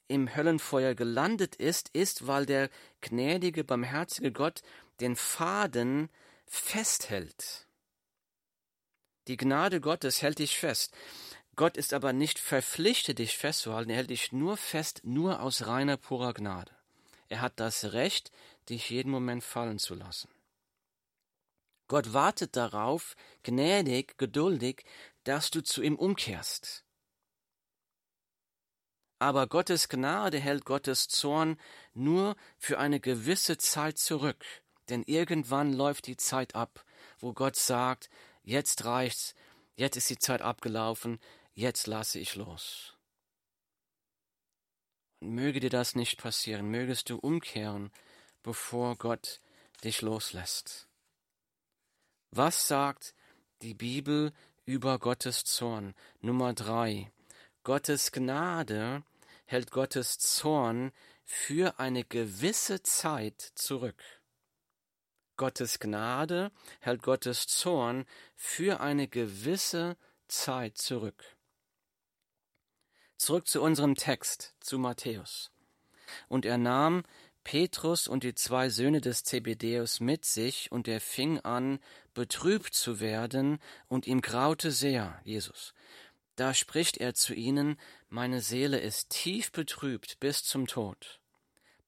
im 0.08 0.34
Höllenfeuer 0.34 0.96
gelandet 0.96 1.56
ist, 1.58 1.90
ist, 1.90 2.28
weil 2.28 2.46
der 2.46 2.70
gnädige, 3.02 3.66
barmherzige 3.66 4.32
Gott 4.32 4.62
den 5.02 5.18
Faden 5.18 6.10
festhält. 6.46 7.68
Die 9.28 9.38
Gnade 9.38 9.82
Gottes 9.82 10.22
hält 10.22 10.40
dich 10.40 10.58
fest. 10.58 10.96
Gott 11.60 11.76
ist 11.76 11.94
aber 11.94 12.14
nicht 12.14 12.40
verpflichtet, 12.40 13.20
dich 13.20 13.38
festzuhalten. 13.38 13.90
Er 13.90 13.98
hält 13.98 14.12
dich 14.12 14.32
nur 14.32 14.56
fest, 14.56 15.02
nur 15.04 15.42
aus 15.42 15.68
reiner, 15.68 15.98
purer 15.98 16.34
Gnade. 16.34 16.72
Er 17.28 17.42
hat 17.42 17.60
das 17.60 17.92
Recht, 17.92 18.32
dich 18.70 18.90
jeden 18.90 19.12
Moment 19.12 19.44
fallen 19.44 19.78
zu 19.78 19.94
lassen. 19.94 20.30
Gott 21.90 22.14
wartet 22.14 22.56
darauf, 22.56 23.18
gnädig, 23.44 24.18
geduldig, 24.18 24.86
dass 25.26 25.52
du 25.52 25.62
zu 25.62 25.82
ihm 25.82 25.98
umkehrst. 25.98 26.86
Aber 29.20 29.46
Gottes 29.46 29.90
Gnade 29.90 30.40
hält 30.40 30.64
Gottes 30.64 31.10
Zorn 31.10 31.60
nur 31.94 32.38
für 32.58 32.80
eine 32.80 33.02
gewisse 33.02 33.58
Zeit 33.58 33.98
zurück, 33.98 34.46
denn 34.88 35.04
irgendwann 35.04 35.74
läuft 35.74 36.08
die 36.08 36.16
Zeit 36.16 36.56
ab, 36.56 36.86
wo 37.18 37.34
Gott 37.34 37.58
sagt, 37.58 38.10
jetzt 38.44 38.86
reicht's, 38.86 39.36
jetzt 39.76 39.98
ist 39.98 40.10
die 40.10 40.20
Zeit 40.20 40.42
abgelaufen, 40.42 41.20
jetzt 41.60 41.88
lasse 41.88 42.20
ich 42.20 42.36
los. 42.36 42.96
Und 45.20 45.32
möge 45.32 45.60
dir 45.60 45.70
das 45.70 45.96
nicht 45.96 46.18
passieren, 46.18 46.70
mögest 46.72 47.10
du 47.10 47.18
umkehren, 47.18 47.92
bevor 48.42 48.96
Gott 48.96 49.42
dich 49.84 50.02
loslässt. 50.02 50.88
Was 52.32 52.68
sagt 52.68 53.14
die 53.62 53.74
Bibel 53.74 54.32
über 54.66 55.00
Gottes 55.00 55.44
Zorn? 55.44 55.96
Nummer 56.22 56.54
drei. 56.54 57.12
Gottes 57.64 58.12
Gnade 58.12 59.04
hält 59.46 59.72
Gottes 59.72 60.18
Zorn 60.18 60.92
für 61.26 61.80
eine 61.80 62.06
gewisse 62.06 62.82
Zeit 62.84 63.42
zurück. 63.56 64.02
Gottes 65.36 65.80
Gnade 65.80 66.52
hält 66.80 67.02
Gottes 67.02 67.48
Zorn 67.48 68.06
für 68.36 68.80
eine 68.80 69.08
gewisse 69.08 69.98
Zeit 70.28 70.78
zurück. 70.78 71.39
Zurück 73.20 73.48
zu 73.48 73.62
unserem 73.62 73.96
Text, 73.96 74.54
zu 74.62 74.80
Matthäus. 74.80 75.52
Und 76.30 76.46
er 76.46 76.58
nahm 76.58 77.04
Petrus 77.44 78.08
und 78.08 78.24
die 78.24 78.34
zwei 78.34 78.70
Söhne 78.70 79.02
des 79.02 79.26
Zebedäus 79.26 80.00
mit 80.00 80.24
sich, 80.24 80.72
und 80.72 80.88
er 80.88 81.02
fing 81.02 81.38
an, 81.42 81.80
betrübt 82.14 82.74
zu 82.74 83.02
werden, 83.02 83.60
und 83.90 84.08
ihm 84.08 84.22
graute 84.22 84.72
sehr, 84.72 85.20
Jesus. 85.26 85.74
Da 86.38 86.54
spricht 86.54 86.96
er 86.96 87.14
zu 87.14 87.34
ihnen, 87.34 87.78
meine 88.08 88.40
Seele 88.40 88.80
ist 88.80 89.10
tief 89.10 89.52
betrübt 89.52 90.22
bis 90.22 90.46
zum 90.46 90.66
Tod. 90.66 91.20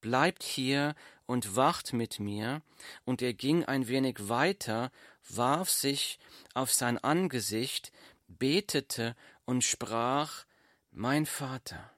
Bleibt 0.02 0.44
hier 0.44 0.96
und 1.28 1.56
wacht 1.56 1.94
mit 1.94 2.20
mir. 2.20 2.62
Und 3.06 3.22
er 3.22 3.34
ging 3.34 3.64
ein 3.64 3.88
wenig 3.88 4.28
weiter, 4.28 4.92
warf 5.30 5.70
sich 5.70 6.20
auf 6.54 6.74
sein 6.74 6.98
Angesicht, 6.98 7.94
betete 8.28 9.16
und 9.46 9.64
sprach, 9.64 10.46
Mein 10.94 11.26
Vater, 11.26 11.90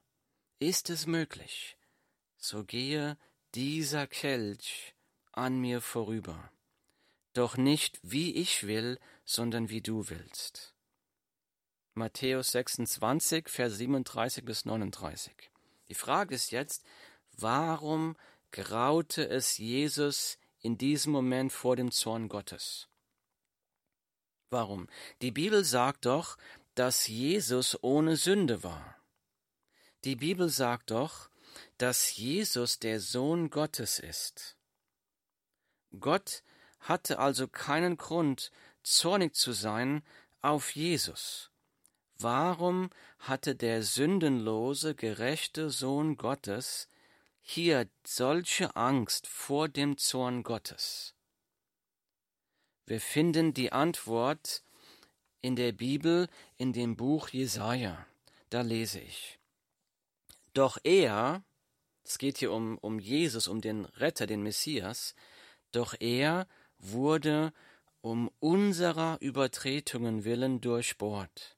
ist 0.60 0.92
es 0.92 1.08
möglich, 1.08 1.78
so 2.38 2.64
gehe 2.64 3.18
dieser 3.56 4.06
Kelch 4.06 4.94
an 5.32 5.60
mir 5.60 5.82
vorüber. 5.82 6.52
Doch 7.34 7.58
nicht 7.58 8.00
wie 8.04 8.36
ich 8.36 8.68
will, 8.68 9.00
sondern 9.26 9.70
wie 9.70 9.82
du 9.82 10.10
willst. 10.10 10.76
Matthäus 11.96 12.52
26, 12.52 13.50
Vers 13.50 13.78
37 13.78 14.46
bis 14.46 14.64
39. 14.64 15.34
Die 15.90 15.96
Frage 15.96 16.36
ist 16.36 16.52
jetzt, 16.52 16.86
warum 17.32 18.16
graute 18.52 19.28
es 19.28 19.58
Jesus 19.58 20.38
in 20.60 20.78
diesem 20.78 21.14
Moment 21.14 21.52
vor 21.52 21.76
dem 21.76 21.92
Zorn 21.92 22.30
Gottes? 22.30 22.88
Warum? 24.52 24.88
Die 25.24 25.32
Bibel 25.32 25.66
sagt 25.66 26.06
doch, 26.06 26.38
dass 26.76 27.08
Jesus 27.08 27.78
ohne 27.82 28.16
Sünde 28.16 28.64
war. 28.64 28.96
Die 30.04 30.16
Bibel 30.16 30.50
sagt 30.50 30.92
doch, 30.92 31.30
dass 31.78 32.16
Jesus 32.16 32.80
der 32.80 33.00
Sohn 33.00 33.50
Gottes 33.50 34.00
ist. 34.00 34.58
Gott 36.00 36.44
hatte 36.80 37.20
also 37.20 37.48
keinen 37.48 37.98
Grund, 37.98 38.52
zornig 38.82 39.36
zu 39.36 39.54
sein 39.54 40.04
auf 40.42 40.76
Jesus. 40.76 41.52
Warum 42.18 42.90
hatte 43.20 43.56
der 43.56 43.84
sündenlose, 43.84 44.96
gerechte 44.96 45.70
Sohn 45.70 46.18
Gottes 46.18 46.90
hier 47.42 47.90
solche 48.06 48.76
Angst 48.76 49.28
vor 49.28 49.70
dem 49.70 49.98
Zorn 49.98 50.44
Gottes? 50.44 51.16
Wir 52.86 53.00
finden 53.00 53.54
die 53.54 53.72
Antwort 53.72 54.63
in 55.44 55.56
der 55.56 55.74
Bibel 55.74 56.28
in 56.58 56.74
dem 56.74 56.96
Buch 56.96 57.30
Jesaja. 57.30 58.08
Da 58.50 58.62
lese 58.62 59.00
ich. 59.00 59.40
Doch 60.54 60.78
er, 60.84 61.44
es 62.04 62.18
geht 62.18 62.38
hier 62.38 62.52
um, 62.52 62.78
um 62.80 62.98
Jesus, 62.98 63.48
um 63.48 63.62
den 63.62 63.86
Retter, 63.86 64.26
den 64.26 64.42
Messias, 64.42 65.16
doch 65.72 65.96
er 66.00 66.48
wurde 66.80 67.54
um 68.02 68.32
unserer 68.40 69.18
Übertretungen 69.20 70.24
willen 70.24 70.62
durchbohrt, 70.62 71.58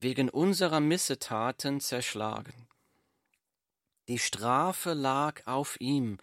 wegen 0.00 0.28
unserer 0.28 0.80
Missetaten 0.80 1.80
zerschlagen. 1.80 2.68
Die 4.08 4.18
Strafe 4.18 4.92
lag 4.92 5.46
auf 5.46 5.80
ihm, 5.80 6.18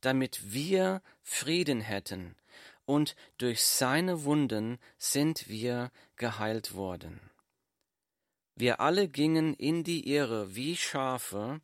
damit 0.00 0.52
wir 0.52 1.00
Frieden 1.22 1.80
hätten, 1.80 2.36
und 2.86 3.16
durch 3.38 3.62
seine 3.62 4.24
Wunden 4.24 4.78
sind 4.98 5.48
wir 5.48 5.90
geheilt 6.16 6.74
worden. 6.74 7.20
Wir 8.54 8.80
alle 8.80 9.08
gingen 9.08 9.54
in 9.54 9.82
die 9.82 10.08
Irre 10.08 10.54
wie 10.54 10.76
Schafe, 10.76 11.60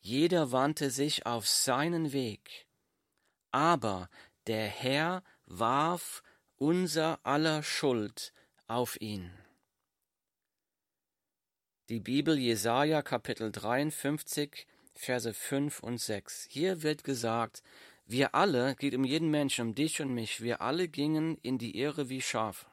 jeder 0.00 0.52
wandte 0.52 0.90
sich 0.90 1.26
auf 1.26 1.46
seinen 1.46 2.12
Weg, 2.12 2.66
aber 3.50 4.10
der 4.46 4.66
Herr 4.66 5.22
warf 5.46 6.22
unser 6.56 7.24
aller 7.24 7.62
Schuld 7.62 8.32
auf 8.66 9.00
ihn. 9.00 9.30
Die 11.88 12.00
Bibel 12.00 12.38
Jesaja 12.38 13.02
Kapitel 13.02 13.52
53 13.52 14.66
Verse 14.94 15.34
5 15.34 15.80
und 15.80 15.98
6. 15.98 16.46
Hier 16.50 16.82
wird 16.82 17.04
gesagt, 17.04 17.62
wir 18.06 18.34
alle, 18.34 18.74
geht 18.76 18.94
um 18.94 19.04
jeden 19.04 19.30
Menschen, 19.30 19.68
um 19.68 19.74
dich 19.74 20.00
und 20.00 20.12
mich, 20.12 20.42
wir 20.42 20.60
alle 20.60 20.88
gingen 20.88 21.38
in 21.38 21.58
die 21.58 21.78
Irre 21.78 22.08
wie 22.08 22.20
Schafe. 22.20 22.66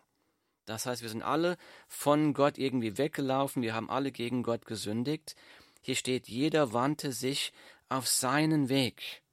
Das 0.65 0.85
heißt, 0.85 1.01
wir 1.01 1.09
sind 1.09 1.23
alle 1.23 1.57
von 1.87 2.33
Gott 2.33 2.57
irgendwie 2.57 2.97
weggelaufen, 2.97 3.61
wir 3.61 3.73
haben 3.73 3.89
alle 3.89 4.11
gegen 4.11 4.43
Gott 4.43 4.65
gesündigt. 4.65 5.35
Hier 5.81 5.95
steht, 5.95 6.27
jeder 6.27 6.73
wandte 6.73 7.11
sich 7.11 7.51
auf 7.89 8.07
seinen 8.07 8.69
Weg. 8.69 9.23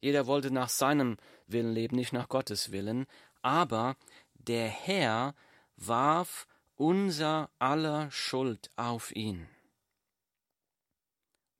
Jeder 0.00 0.26
wollte 0.26 0.50
nach 0.50 0.68
seinem 0.68 1.16
Willen 1.46 1.72
leben, 1.72 1.96
nicht 1.96 2.12
nach 2.12 2.28
Gottes 2.28 2.70
Willen. 2.70 3.06
Aber 3.42 3.96
der 4.34 4.68
Herr 4.68 5.34
warf 5.76 6.46
unser 6.76 7.50
aller 7.58 8.10
Schuld 8.10 8.70
auf 8.76 9.14
ihn. 9.14 9.48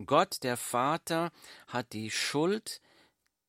Gott, 0.07 0.44
der 0.44 0.57
Vater, 0.57 1.33
hat 1.66 1.92
die 1.92 2.11
Schuld, 2.11 2.81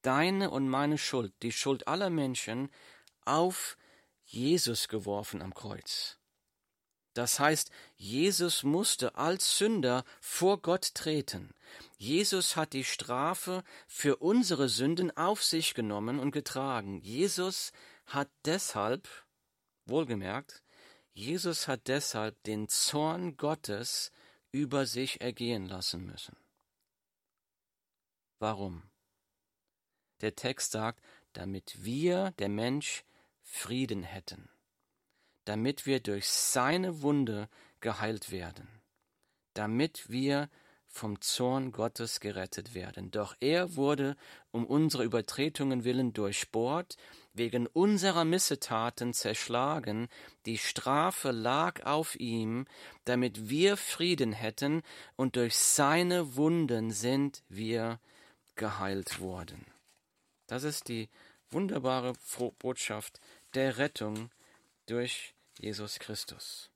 deine 0.01 0.49
und 0.49 0.69
meine 0.69 0.97
Schuld, 0.97 1.33
die 1.41 1.51
Schuld 1.51 1.87
aller 1.87 2.09
Menschen, 2.09 2.69
auf 3.25 3.77
Jesus 4.25 4.87
geworfen 4.87 5.41
am 5.41 5.53
Kreuz. 5.53 6.17
Das 7.13 7.39
heißt, 7.39 7.71
Jesus 7.97 8.63
musste 8.63 9.15
als 9.15 9.57
Sünder 9.57 10.05
vor 10.21 10.61
Gott 10.61 10.93
treten. 10.93 11.53
Jesus 11.97 12.55
hat 12.55 12.73
die 12.73 12.83
Strafe 12.83 13.63
für 13.87 14.17
unsere 14.17 14.69
Sünden 14.69 15.15
auf 15.17 15.43
sich 15.43 15.73
genommen 15.73 16.19
und 16.19 16.31
getragen. 16.31 17.01
Jesus 17.01 17.71
hat 18.05 18.29
deshalb 18.45 19.07
Wohlgemerkt, 19.85 20.63
Jesus 21.13 21.67
hat 21.67 21.87
deshalb 21.87 22.41
den 22.43 22.69
Zorn 22.69 23.35
Gottes 23.37 24.11
über 24.51 24.85
sich 24.85 25.19
ergehen 25.19 25.65
lassen 25.65 26.05
müssen. 26.05 26.37
Warum? 28.37 28.88
Der 30.21 30.35
Text 30.35 30.71
sagt, 30.71 31.03
damit 31.33 31.83
wir, 31.83 32.31
der 32.39 32.49
Mensch, 32.49 33.03
Frieden 33.41 34.03
hätten, 34.03 34.49
damit 35.45 35.85
wir 35.85 35.99
durch 35.99 36.29
seine 36.29 37.01
Wunde 37.01 37.49
geheilt 37.79 38.31
werden, 38.31 38.67
damit 39.53 40.09
wir 40.09 40.49
vom 40.89 41.21
Zorn 41.21 41.71
Gottes 41.71 42.19
gerettet 42.19 42.73
werden. 42.73 43.11
Doch 43.11 43.35
er 43.39 43.75
wurde 43.75 44.15
um 44.51 44.65
unsere 44.65 45.03
Übertretungen 45.03 45.83
willen 45.83 46.13
durchbohrt, 46.13 46.97
wegen 47.33 47.67
unserer 47.67 48.25
Missetaten 48.25 49.13
zerschlagen, 49.13 50.09
die 50.45 50.57
Strafe 50.57 51.31
lag 51.31 51.85
auf 51.85 52.19
ihm, 52.19 52.65
damit 53.05 53.49
wir 53.49 53.77
Frieden 53.77 54.33
hätten, 54.33 54.81
und 55.15 55.35
durch 55.35 55.55
seine 55.55 56.35
Wunden 56.35 56.91
sind 56.91 57.43
wir 57.47 57.99
geheilt 58.55 59.21
worden. 59.21 59.65
Das 60.49 60.63
ist 60.63 60.87
die 60.87 61.09
wunderbare 61.51 62.13
Botschaft 62.57 63.21
der 63.53 63.77
Rettung 63.77 64.31
durch 64.87 65.35
Jesus 65.59 65.99
Christus. 65.99 66.71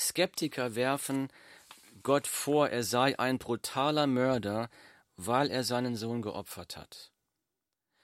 Skeptiker 0.00 0.74
werfen 0.74 1.28
Gott 2.02 2.26
vor, 2.26 2.70
er 2.70 2.82
sei 2.82 3.16
ein 3.20 3.38
brutaler 3.38 4.08
Mörder, 4.08 4.68
weil 5.16 5.48
er 5.52 5.62
seinen 5.62 5.94
Sohn 5.94 6.20
geopfert 6.20 6.76
hat. 6.76 7.12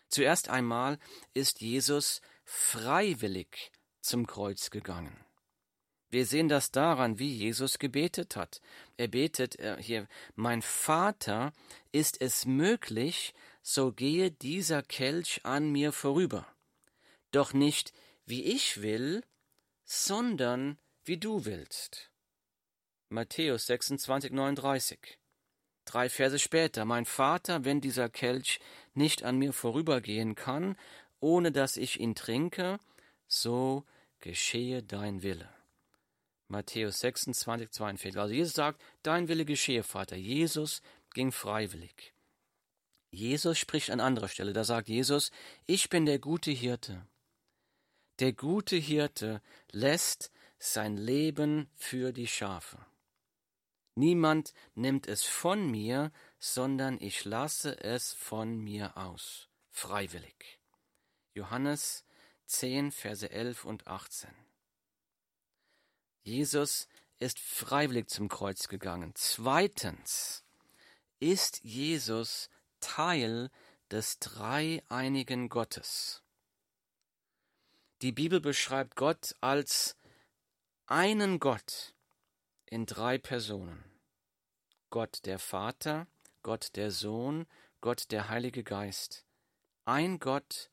Zuerst 0.08 0.48
einmal 0.48 1.00
ist 1.32 1.60
Jesus 1.60 2.20
freiwillig 2.44 3.72
zum 4.00 4.28
Kreuz 4.28 4.70
gegangen. 4.70 5.24
Wir 6.10 6.24
sehen 6.24 6.48
das 6.48 6.70
daran, 6.70 7.18
wie 7.18 7.32
Jesus 7.32 7.80
gebetet 7.80 8.36
hat. 8.36 8.60
Er 8.96 9.08
betet 9.08 9.58
äh, 9.58 9.76
hier, 9.80 10.06
mein 10.36 10.62
Vater, 10.62 11.52
ist 11.90 12.20
es 12.20 12.46
möglich, 12.46 13.34
so 13.66 13.92
gehe 13.92 14.30
dieser 14.30 14.82
Kelch 14.82 15.40
an 15.44 15.72
mir 15.72 15.90
vorüber. 15.90 16.46
Doch 17.30 17.54
nicht 17.54 17.92
wie 18.26 18.44
ich 18.44 18.82
will, 18.82 19.24
sondern 19.84 20.78
wie 21.04 21.16
du 21.16 21.46
willst. 21.46 22.10
Matthäus 23.08 23.66
26, 23.66 24.32
39. 24.32 25.18
Drei 25.86 26.08
Verse 26.10 26.38
später, 26.38 26.84
mein 26.84 27.06
Vater, 27.06 27.64
wenn 27.64 27.80
dieser 27.80 28.08
Kelch 28.10 28.60
nicht 28.92 29.24
an 29.24 29.38
mir 29.38 29.52
vorübergehen 29.52 30.34
kann, 30.34 30.76
ohne 31.20 31.50
dass 31.50 31.78
ich 31.78 32.00
ihn 32.00 32.14
trinke, 32.14 32.78
so 33.26 33.84
geschehe 34.20 34.82
dein 34.82 35.22
Wille. 35.22 35.48
Matthäus 36.48 37.00
26, 37.00 37.70
42. 37.70 38.18
Also 38.18 38.34
Jesus 38.34 38.52
sagt, 38.52 38.82
dein 39.02 39.28
Wille 39.28 39.46
geschehe, 39.46 39.82
Vater. 39.82 40.16
Jesus 40.16 40.82
ging 41.14 41.32
freiwillig. 41.32 42.13
Jesus 43.14 43.58
spricht 43.58 43.90
an 43.90 44.00
anderer 44.00 44.28
Stelle, 44.28 44.52
da 44.52 44.64
sagt 44.64 44.88
Jesus, 44.88 45.30
ich 45.66 45.88
bin 45.88 46.06
der 46.06 46.18
gute 46.18 46.50
Hirte. 46.50 47.06
Der 48.18 48.32
gute 48.32 48.76
Hirte 48.76 49.40
lässt 49.70 50.30
sein 50.58 50.96
Leben 50.96 51.68
für 51.74 52.12
die 52.12 52.26
Schafe. 52.26 52.78
Niemand 53.96 54.54
nimmt 54.74 55.06
es 55.06 55.24
von 55.24 55.70
mir, 55.70 56.10
sondern 56.38 57.00
ich 57.00 57.24
lasse 57.24 57.80
es 57.82 58.12
von 58.12 58.58
mir 58.58 58.96
aus, 58.96 59.48
freiwillig. 59.70 60.58
Johannes 61.34 62.04
10, 62.46 62.90
Verse 62.90 63.30
11 63.30 63.64
und 63.64 63.86
18. 63.86 64.30
Jesus 66.22 66.88
ist 67.18 67.38
freiwillig 67.38 68.08
zum 68.08 68.28
Kreuz 68.28 68.68
gegangen. 68.68 69.12
Zweitens 69.14 70.44
ist 71.20 71.62
Jesus 71.62 72.50
Teil 72.84 73.50
des 73.90 74.18
dreieinigen 74.18 75.48
Gottes. 75.48 76.22
Die 78.02 78.12
Bibel 78.12 78.40
beschreibt 78.40 78.94
Gott 78.94 79.34
als 79.40 79.96
einen 80.86 81.40
Gott 81.40 81.94
in 82.66 82.84
drei 82.84 83.16
Personen. 83.16 83.82
Gott 84.90 85.24
der 85.24 85.38
Vater, 85.38 86.06
Gott 86.42 86.76
der 86.76 86.90
Sohn, 86.90 87.46
Gott 87.80 88.10
der 88.10 88.28
Heilige 88.28 88.62
Geist. 88.62 89.24
Ein 89.86 90.18
Gott 90.18 90.70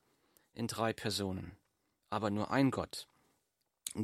in 0.52 0.66
drei 0.66 0.92
Personen, 0.92 1.56
aber 2.10 2.28
nur 2.28 2.50
ein 2.50 2.70
Gott. 2.70 3.08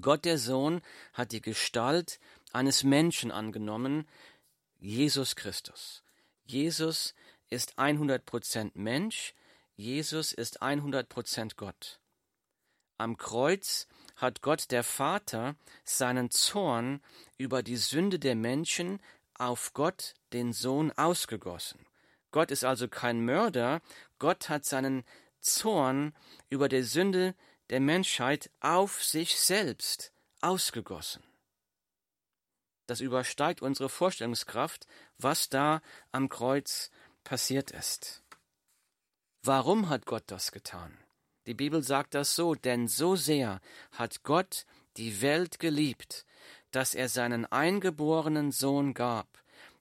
Gott 0.01 0.25
der 0.25 0.38
Sohn 0.38 0.81
hat 1.12 1.33
die 1.33 1.42
Gestalt 1.42 2.21
eines 2.53 2.85
Menschen 2.85 3.31
angenommen, 3.31 4.09
Jesus 4.79 5.37
Christus. 5.37 6.03
Jesus 6.47 7.14
ist 7.51 7.79
100% 7.79 8.73
Mensch, 8.75 9.35
Jesus 9.75 10.33
ist 10.33 10.63
100% 10.63 11.57
Gott. 11.57 12.01
Am 12.99 13.17
Kreuz 13.17 13.87
hat 14.17 14.43
Gott 14.43 14.71
der 14.73 14.83
Vater 14.83 15.55
seinen 15.85 16.31
Zorn 16.31 17.01
über 17.37 17.63
die 17.63 17.77
Sünde 17.77 18.19
der 18.19 18.35
Menschen 18.35 19.01
auf 19.35 19.73
Gott, 19.73 20.15
den 20.33 20.53
Sohn, 20.53 20.91
ausgegossen. 20.93 21.87
Gott 22.33 22.51
ist 22.51 22.65
also 22.65 22.89
kein 22.89 23.25
Mörder, 23.25 23.81
Gott 24.19 24.49
hat 24.49 24.65
seinen 24.65 25.05
Zorn 25.41 26.15
über 26.51 26.69
die 26.69 26.83
Sünde 26.83 27.35
der 27.71 27.81
Menschheit 27.81 28.51
auf 28.61 29.03
sich 29.03 29.39
selbst 29.39 30.13
ausgegossen. 30.41 31.23
Das 32.87 33.01
übersteigt 33.01 33.63
unsere 33.63 33.89
Vorstellungskraft, 33.89 34.87
was 35.19 35.49
da 35.49 35.83
am 36.11 36.29
Kreuz 36.29 36.91
passiert 37.29 37.73
ist. 37.73 38.23
Warum 39.43 39.91
hat 39.91 40.07
Gott 40.07 40.25
das 40.29 40.51
getan? 40.51 40.97
Die 41.47 41.53
Bibel 41.53 41.83
sagt 41.83 42.14
das 42.14 42.35
so, 42.35 42.55
denn 42.55 42.88
so 42.88 43.17
sehr 43.17 43.61
hat 43.93 44.23
Gott 44.23 44.64
die 44.97 45.21
Welt 45.21 45.59
geliebt, 45.59 46.25
dass 46.71 46.95
er 46.95 47.11
seinen 47.11 47.45
eingeborenen 47.45 48.51
Sohn 48.51 48.95
gab, 48.95 49.29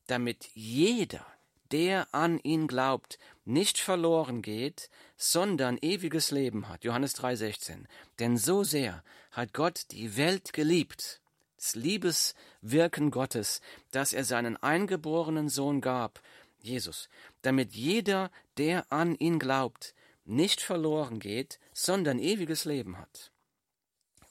damit 0.07 0.49
jeder, 0.55 1.25
der 1.71 2.13
an 2.13 2.37
ihn 2.39 2.67
glaubt, 2.67 3.17
nicht 3.45 3.77
verloren 3.77 4.41
geht, 4.41 4.89
sondern 5.15 5.77
ewiges 5.81 6.31
Leben 6.31 6.67
hat. 6.67 6.83
Johannes 6.83 7.15
3:16. 7.15 7.87
Denn 8.19 8.37
so 8.37 8.65
sehr 8.65 9.05
hat 9.31 9.53
Gott 9.53 9.85
die 9.91 10.17
Welt 10.17 10.51
geliebt, 10.51 11.21
das 11.55 11.75
Liebeswirken 11.75 13.09
Gottes, 13.09 13.61
dass 13.91 14.11
er 14.11 14.25
seinen 14.25 14.57
eingeborenen 14.57 15.47
Sohn 15.47 15.79
gab, 15.79 16.21
Jesus, 16.61 17.09
damit 17.41 17.73
jeder, 17.73 18.31
der 18.57 18.91
an 18.91 19.15
ihn 19.15 19.39
glaubt, 19.39 19.93
nicht 20.25 20.61
verloren 20.61 21.19
geht, 21.19 21.59
sondern 21.73 22.19
ewiges 22.19 22.65
Leben 22.65 22.97
hat. 22.97 23.31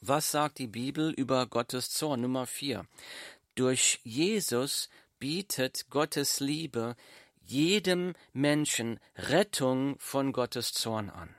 Was 0.01 0.31
sagt 0.31 0.59
die 0.59 0.67
Bibel 0.67 1.11
über 1.11 1.47
Gottes 1.47 1.89
Zorn? 1.89 2.21
Nummer 2.21 2.45
vier. 2.45 2.85
Durch 3.55 3.99
Jesus 4.03 4.89
bietet 5.19 5.89
Gottes 5.89 6.39
Liebe 6.39 6.95
jedem 7.45 8.13
Menschen 8.33 8.99
Rettung 9.15 9.97
von 9.99 10.33
Gottes 10.33 10.73
Zorn 10.73 11.09
an. 11.09 11.33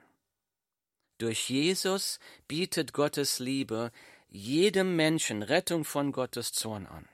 Durch 1.19 1.51
Jesus 1.51 2.19
bietet 2.49 2.93
Gottes 2.93 3.39
Liebe 3.39 3.93
jedem 4.29 4.97
Menschen 4.97 5.43
Rettung 5.43 5.85
von 5.85 6.11
Gottes 6.13 6.53
Zorn 6.53 6.87
an 6.87 7.09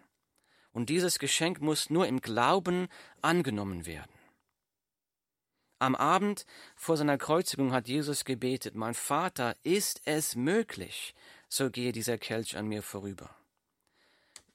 und 0.74 0.90
dieses 0.90 1.18
Geschenk 1.18 1.62
muss 1.62 1.88
nur 1.88 2.06
im 2.06 2.20
Glauben 2.20 2.88
angenommen 3.22 3.86
werden. 3.86 4.12
Am 5.78 5.94
Abend 5.94 6.44
vor 6.76 6.96
seiner 6.96 7.16
Kreuzigung 7.16 7.72
hat 7.72 7.88
Jesus 7.88 8.24
gebetet, 8.24 8.74
mein 8.74 8.94
Vater, 8.94 9.56
ist 9.62 10.02
es 10.04 10.34
möglich, 10.34 11.14
so 11.48 11.70
gehe 11.70 11.92
dieser 11.92 12.18
Kelch 12.18 12.56
an 12.56 12.66
mir 12.66 12.82
vorüber. 12.82 13.34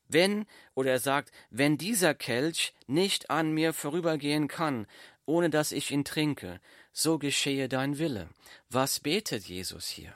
Wenn, 0.07 0.45
oder 0.73 0.91
er 0.91 0.99
sagt, 0.99 1.31
wenn 1.49 1.77
dieser 1.77 2.15
Kelch 2.15 2.73
nicht 2.87 3.29
an 3.29 3.51
mir 3.51 3.73
vorübergehen 3.73 4.47
kann, 4.47 4.87
ohne 5.25 5.49
dass 5.49 5.71
ich 5.71 5.91
ihn 5.91 6.03
trinke, 6.03 6.59
so 6.91 7.19
geschehe 7.19 7.69
dein 7.69 7.99
Wille. 7.99 8.29
Was 8.69 8.99
betet 8.99 9.45
Jesus 9.45 9.87
hier? 9.87 10.15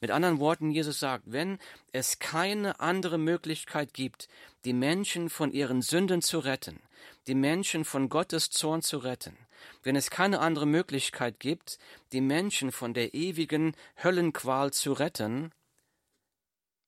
Mit 0.00 0.10
anderen 0.10 0.38
Worten, 0.40 0.70
Jesus 0.70 1.00
sagt, 1.00 1.24
wenn 1.26 1.58
es 1.92 2.18
keine 2.18 2.80
andere 2.80 3.18
Möglichkeit 3.18 3.94
gibt, 3.94 4.28
die 4.64 4.74
Menschen 4.74 5.30
von 5.30 5.52
ihren 5.52 5.80
Sünden 5.80 6.20
zu 6.20 6.38
retten, 6.38 6.80
die 7.26 7.34
Menschen 7.34 7.84
von 7.84 8.08
Gottes 8.08 8.50
Zorn 8.50 8.82
zu 8.82 8.98
retten, 8.98 9.36
wenn 9.82 9.96
es 9.96 10.10
keine 10.10 10.40
andere 10.40 10.66
Möglichkeit 10.66 11.40
gibt, 11.40 11.78
die 12.12 12.20
Menschen 12.20 12.72
von 12.72 12.92
der 12.92 13.14
ewigen 13.14 13.74
Höllenqual 14.02 14.72
zu 14.72 14.92
retten, 14.92 15.52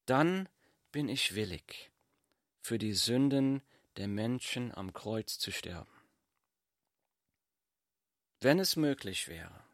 dann 0.05 0.47
bin 0.91 1.09
ich 1.09 1.35
willig, 1.35 1.91
für 2.61 2.77
die 2.77 2.93
Sünden 2.93 3.61
der 3.97 4.07
Menschen 4.07 4.73
am 4.73 4.93
Kreuz 4.93 5.39
zu 5.39 5.51
sterben. 5.51 5.89
Wenn 8.41 8.59
es 8.59 8.75
möglich 8.75 9.27
wäre, 9.27 9.68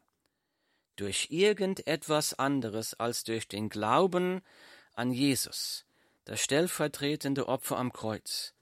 durch 0.96 1.28
irgendetwas 1.30 2.34
anderes 2.34 2.94
als 2.94 3.24
durch 3.24 3.48
den 3.48 3.68
Glauben 3.68 4.42
an 4.94 5.12
Jesus, 5.12 5.84
das 6.24 6.40
stellvertretende 6.40 7.48
Opfer 7.48 7.78
am 7.78 7.92
Kreuz, 7.92 8.54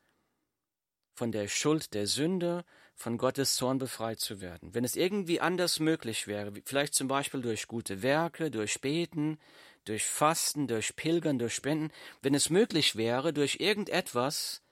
von 1.15 1.33
der 1.33 1.49
Schuld 1.49 1.95
der 1.95 2.07
Sünde, 2.07 2.65
von 2.97 3.19
Gottes 3.19 3.57
Zorn 3.57 3.79
befreit 3.79 4.21
zu 4.21 4.41
werden. 4.41 4.75
Wenn 4.75 4.85
es 4.85 4.97
irgendwie 4.97 5.41
anders 5.41 5.81
möglich 5.81 6.27
wäre, 6.27 6.53
vielleicht 6.65 6.95
zum 6.95 7.09
Beispiel 7.09 7.43
durch 7.43 7.67
gute 7.67 8.03
Werke, 8.03 8.51
durch 8.51 8.81
Beten, 8.81 9.39
durch 9.85 10.05
Fasten, 10.05 10.67
durch 10.67 10.97
Pilgern, 10.97 11.39
durch 11.39 11.55
Spenden, 11.55 11.93
wenn 12.23 12.35
es 12.35 12.51
möglich 12.51 12.97
wäre, 12.97 13.33
durch 13.33 13.57
irgendetwas 13.61 14.63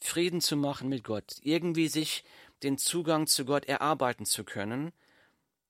Frieden 0.00 0.40
zu 0.40 0.56
machen 0.56 0.88
mit 0.88 1.04
Gott, 1.04 1.36
irgendwie 1.42 1.88
sich 1.88 2.24
den 2.62 2.78
Zugang 2.78 3.26
zu 3.26 3.44
Gott 3.44 3.66
erarbeiten 3.66 4.24
zu 4.26 4.44
können, 4.44 4.92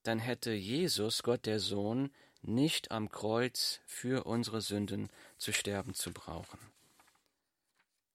dann 0.03 0.19
hätte 0.19 0.53
Jesus, 0.53 1.23
Gott 1.23 1.47
der 1.47 1.61
Sohn, 1.61 2.11
nicht 2.43 2.91
am 2.91 3.11
Kreuz 3.11 3.81
für 3.87 4.25
unsere 4.25 4.61
Sünden 4.61 5.11
zu 5.37 5.53
sterben 5.53 5.95
zu 5.95 6.13
brauchen. 6.13 6.59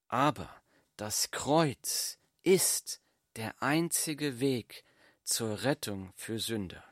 Aber 0.07 0.49
das 0.97 1.31
Kreuz 1.31 2.17
ist 2.43 3.01
der 3.35 3.61
einzige 3.61 4.39
Weg 4.39 4.83
zur 5.23 5.63
Rettung 5.63 6.13
für 6.15 6.39
Sünder. 6.39 6.83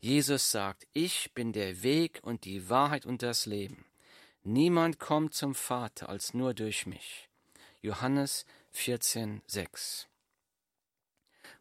Jesus 0.00 0.50
sagt, 0.50 0.86
ich 0.92 1.32
bin 1.32 1.52
der 1.52 1.82
Weg 1.82 2.20
und 2.22 2.44
die 2.44 2.68
Wahrheit 2.68 3.06
und 3.06 3.22
das 3.22 3.46
Leben. 3.46 3.84
Niemand 4.42 4.98
kommt 4.98 5.34
zum 5.34 5.54
Vater 5.54 6.08
als 6.08 6.34
nur 6.34 6.54
durch 6.54 6.86
mich. 6.86 7.28
Johannes 7.80 8.44
14, 8.70 9.42
6. 9.46 10.08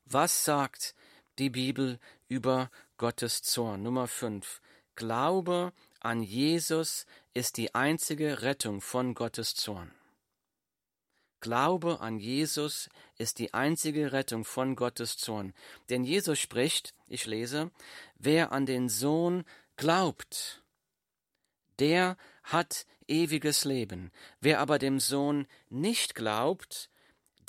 Was 0.06 0.44
sagt 0.44 0.96
die 1.42 1.50
Bibel 1.50 1.98
über 2.28 2.70
Gottes 2.98 3.42
Zorn? 3.42 3.82
Nummer 3.82 4.08
5. 4.08 4.62
Glaube 4.94 5.74
an 6.00 6.22
Jesus 6.22 7.08
ist 7.34 7.58
die 7.58 7.74
einzige 7.74 8.44
Rettung 8.44 8.80
von 8.80 9.16
Gottes 9.16 9.56
Zorn. 9.56 9.92
Glaube 11.40 12.00
an 12.00 12.20
Jesus 12.20 12.90
ist 13.18 13.40
die 13.40 13.56
einzige 13.56 14.12
Rettung 14.12 14.46
von 14.46 14.76
Gottes 14.76 15.18
Zorn. 15.18 15.56
Denn 15.90 16.04
Jesus 16.04 16.38
spricht, 16.38 16.94
ich 17.08 17.26
lese, 17.26 17.72
wer 18.20 18.52
an 18.52 18.68
den 18.68 18.88
Sohn 18.88 19.44
glaubt, 19.78 20.62
der 21.80 22.18
hat 22.44 22.86
ewiges 23.08 23.66
Leben. 23.66 24.12
Wer 24.42 24.60
aber 24.60 24.78
dem 24.78 25.00
Sohn 25.00 25.48
nicht 25.70 26.14
glaubt, 26.14 26.91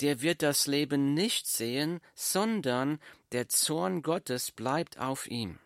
der 0.01 0.21
wird 0.21 0.41
das 0.41 0.67
Leben 0.67 1.13
nicht 1.13 1.47
sehen, 1.47 1.99
sondern 2.15 2.99
der 3.31 3.47
Zorn 3.49 4.01
Gottes 4.01 4.51
bleibt 4.51 4.97
auf 4.97 5.27
ihm. 5.27 5.59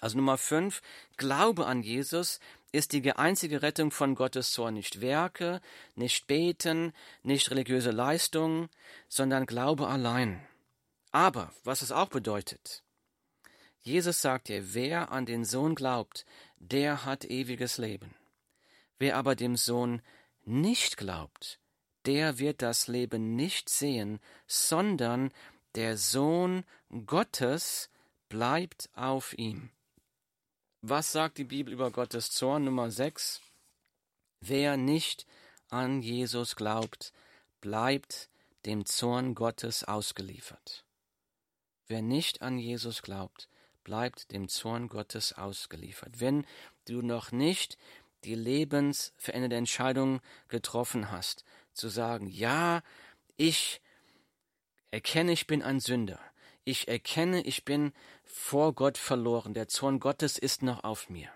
Also 0.00 0.18
Nummer 0.18 0.36
fünf, 0.36 0.82
Glaube 1.16 1.66
an 1.66 1.82
Jesus 1.82 2.38
ist 2.72 2.92
die 2.92 3.10
einzige 3.12 3.62
Rettung 3.62 3.90
von 3.90 4.14
Gottes 4.14 4.52
Zorn. 4.52 4.74
Nicht 4.74 5.00
Werke, 5.00 5.60
nicht 5.94 6.26
Beten, 6.26 6.92
nicht 7.22 7.50
religiöse 7.50 7.90
Leistungen, 7.90 8.68
sondern 9.08 9.46
Glaube 9.46 9.88
allein. 9.88 10.46
Aber, 11.12 11.52
was 11.64 11.80
es 11.80 11.92
auch 11.92 12.08
bedeutet, 12.08 12.82
Jesus 13.80 14.20
sagt 14.20 14.48
dir, 14.48 14.74
wer 14.74 15.10
an 15.12 15.24
den 15.24 15.44
Sohn 15.44 15.74
glaubt, 15.74 16.26
der 16.58 17.04
hat 17.04 17.24
ewiges 17.24 17.78
Leben. 17.78 18.14
Wer 18.98 19.16
aber 19.16 19.34
dem 19.34 19.56
Sohn 19.56 20.02
nicht 20.44 20.96
glaubt, 20.96 21.58
der 22.06 22.38
wird 22.38 22.62
das 22.62 22.88
Leben 22.88 23.36
nicht 23.36 23.68
sehen, 23.68 24.20
sondern 24.46 25.32
der 25.74 25.98
Sohn 25.98 26.64
Gottes 27.06 27.90
bleibt 28.28 28.88
auf 28.94 29.36
ihm. 29.36 29.70
Was 30.82 31.12
sagt 31.12 31.38
die 31.38 31.44
Bibel 31.44 31.72
über 31.72 31.90
Gottes 31.90 32.30
Zorn? 32.30 32.64
Nummer 32.64 32.90
6. 32.90 33.40
Wer 34.40 34.76
nicht 34.76 35.26
an 35.68 36.00
Jesus 36.00 36.54
glaubt, 36.54 37.12
bleibt 37.60 38.28
dem 38.66 38.86
Zorn 38.86 39.34
Gottes 39.34 39.84
ausgeliefert. 39.84 40.84
Wer 41.88 42.02
nicht 42.02 42.42
an 42.42 42.58
Jesus 42.58 43.02
glaubt, 43.02 43.48
bleibt 43.84 44.32
dem 44.32 44.48
Zorn 44.48 44.88
Gottes 44.88 45.32
ausgeliefert. 45.32 46.20
Wenn 46.20 46.46
du 46.86 47.02
noch 47.02 47.32
nicht 47.32 47.78
die 48.24 48.34
lebensverändernde 48.34 49.56
Entscheidung 49.56 50.20
getroffen 50.48 51.10
hast, 51.10 51.44
zu 51.76 51.88
sagen, 51.88 52.28
ja, 52.28 52.82
ich 53.36 53.80
erkenne, 54.90 55.32
ich 55.32 55.46
bin 55.46 55.62
ein 55.62 55.80
Sünder. 55.80 56.20
Ich 56.64 56.88
erkenne, 56.88 57.42
ich 57.42 57.64
bin 57.64 57.92
vor 58.24 58.74
Gott 58.74 58.98
verloren. 58.98 59.54
Der 59.54 59.68
Zorn 59.68 60.00
Gottes 60.00 60.38
ist 60.38 60.62
noch 60.62 60.84
auf 60.84 61.08
mir. 61.08 61.28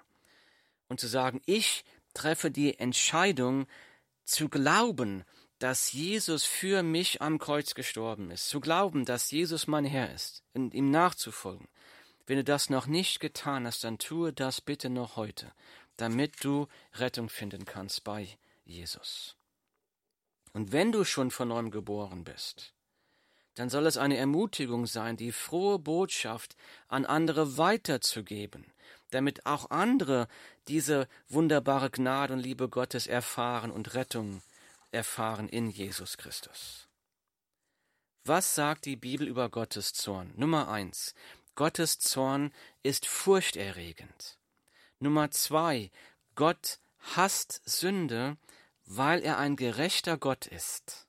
Und 0.88 0.98
zu 0.98 1.06
sagen, 1.06 1.40
ich 1.46 1.84
treffe 2.14 2.50
die 2.50 2.78
Entscheidung 2.78 3.66
zu 4.24 4.48
glauben, 4.48 5.24
dass 5.60 5.92
Jesus 5.92 6.44
für 6.44 6.82
mich 6.82 7.20
am 7.20 7.38
Kreuz 7.38 7.74
gestorben 7.74 8.30
ist. 8.30 8.48
Zu 8.48 8.60
glauben, 8.60 9.04
dass 9.04 9.30
Jesus 9.30 9.66
mein 9.66 9.84
Herr 9.84 10.12
ist 10.12 10.42
und 10.54 10.74
ihm 10.74 10.90
nachzufolgen. 10.90 11.68
Wenn 12.26 12.38
du 12.38 12.44
das 12.44 12.70
noch 12.70 12.86
nicht 12.86 13.20
getan 13.20 13.66
hast, 13.66 13.84
dann 13.84 13.98
tue 13.98 14.32
das 14.32 14.60
bitte 14.60 14.88
noch 14.88 15.16
heute, 15.16 15.52
damit 15.96 16.42
du 16.44 16.66
Rettung 16.94 17.28
finden 17.28 17.66
kannst 17.66 18.04
bei 18.04 18.26
Jesus. 18.64 19.36
Und 20.52 20.72
wenn 20.72 20.92
du 20.92 21.04
schon 21.04 21.30
von 21.30 21.48
neuem 21.48 21.70
geboren 21.70 22.24
bist, 22.24 22.74
dann 23.54 23.68
soll 23.68 23.86
es 23.86 23.96
eine 23.96 24.16
Ermutigung 24.16 24.86
sein, 24.86 25.16
die 25.16 25.32
frohe 25.32 25.78
Botschaft 25.78 26.56
an 26.88 27.04
andere 27.04 27.58
weiterzugeben, 27.58 28.72
damit 29.10 29.46
auch 29.46 29.70
andere 29.70 30.28
diese 30.68 31.08
wunderbare 31.28 31.90
Gnade 31.90 32.32
und 32.32 32.40
Liebe 32.40 32.68
Gottes 32.68 33.06
erfahren 33.06 33.70
und 33.70 33.94
Rettung 33.94 34.42
erfahren 34.92 35.48
in 35.48 35.70
Jesus 35.70 36.16
Christus. 36.16 36.88
Was 38.24 38.54
sagt 38.54 38.84
die 38.84 38.96
Bibel 38.96 39.26
über 39.26 39.48
Gottes 39.48 39.92
Zorn? 39.92 40.32
Nummer 40.36 40.68
eins. 40.68 41.14
Gottes 41.54 41.98
Zorn 41.98 42.52
ist 42.82 43.06
furchterregend. 43.06 44.38
Nummer 44.98 45.30
zwei. 45.30 45.90
Gott 46.34 46.78
hasst 47.16 47.62
Sünde 47.64 48.36
weil 48.92 49.22
er 49.22 49.38
ein 49.38 49.54
gerechter 49.54 50.18
Gott 50.18 50.46
ist. 50.46 51.06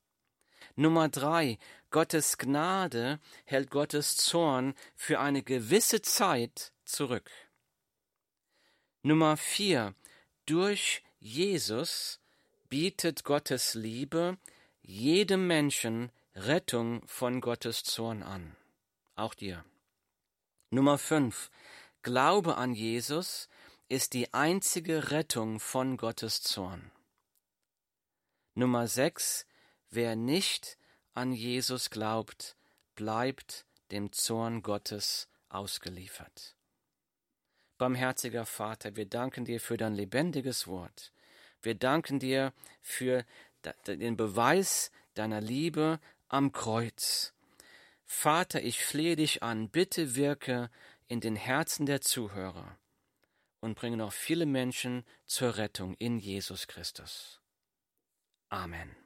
Nummer 0.76 1.10
drei, 1.10 1.58
Gottes 1.90 2.38
Gnade 2.38 3.20
hält 3.44 3.72
Gottes 3.72 4.18
Zorn 4.18 4.76
für 4.96 5.20
eine 5.20 5.42
gewisse 5.42 6.04
Zeit 6.04 6.74
zurück. 6.86 7.32
Nummer 9.02 9.36
vier, 9.36 9.96
durch 10.46 11.04
Jesus 11.20 12.20
bietet 12.70 13.24
Gottes 13.24 13.74
Liebe 13.74 14.38
jedem 14.84 15.48
Menschen 15.48 16.12
Rettung 16.36 17.02
von 17.08 17.42
Gottes 17.42 17.84
Zorn 17.84 18.22
an. 18.22 18.56
Auch 19.16 19.34
dir. 19.34 19.66
Nummer 20.70 21.00
fünf, 21.00 21.50
Glaube 22.04 22.58
an 22.58 22.74
Jesus 22.76 23.50
ist 23.90 24.14
die 24.14 24.32
einzige 24.36 25.10
Rettung 25.10 25.60
von 25.60 25.98
Gottes 25.98 26.44
Zorn. 26.44 26.92
Nummer 28.54 28.86
6. 28.86 29.46
Wer 29.90 30.16
nicht 30.16 30.78
an 31.14 31.32
Jesus 31.32 31.90
glaubt, 31.90 32.58
bleibt 32.96 33.66
dem 33.92 34.12
Zorn 34.12 34.62
Gottes 34.62 35.30
ausgeliefert. 35.50 36.56
Barmherziger 37.78 38.46
Vater, 38.46 38.96
wir 38.96 39.06
danken 39.06 39.46
dir 39.46 39.60
für 39.60 39.78
dein 39.78 39.96
lebendiges 39.96 40.68
Wort. 40.68 41.14
Wir 41.62 41.76
danken 41.76 42.20
dir 42.20 42.54
für 42.82 43.26
den 43.88 44.18
Beweis 44.18 44.92
deiner 45.14 45.42
Liebe 45.42 46.00
am 46.28 46.52
Kreuz. 46.52 47.34
Vater, 48.06 48.62
ich 48.62 48.84
flehe 48.84 49.16
dich 49.16 49.44
an, 49.44 49.70
bitte 49.70 50.16
wirke 50.16 50.70
in 51.08 51.22
den 51.22 51.36
Herzen 51.36 51.86
der 51.86 52.02
Zuhörer 52.02 52.78
und 53.62 53.76
bringe 53.76 53.98
noch 53.98 54.14
viele 54.14 54.46
Menschen 54.46 55.06
zur 55.26 55.58
Rettung 55.58 55.96
in 55.96 56.20
Jesus 56.20 56.68
Christus. 56.68 57.41
Amen. 58.52 59.01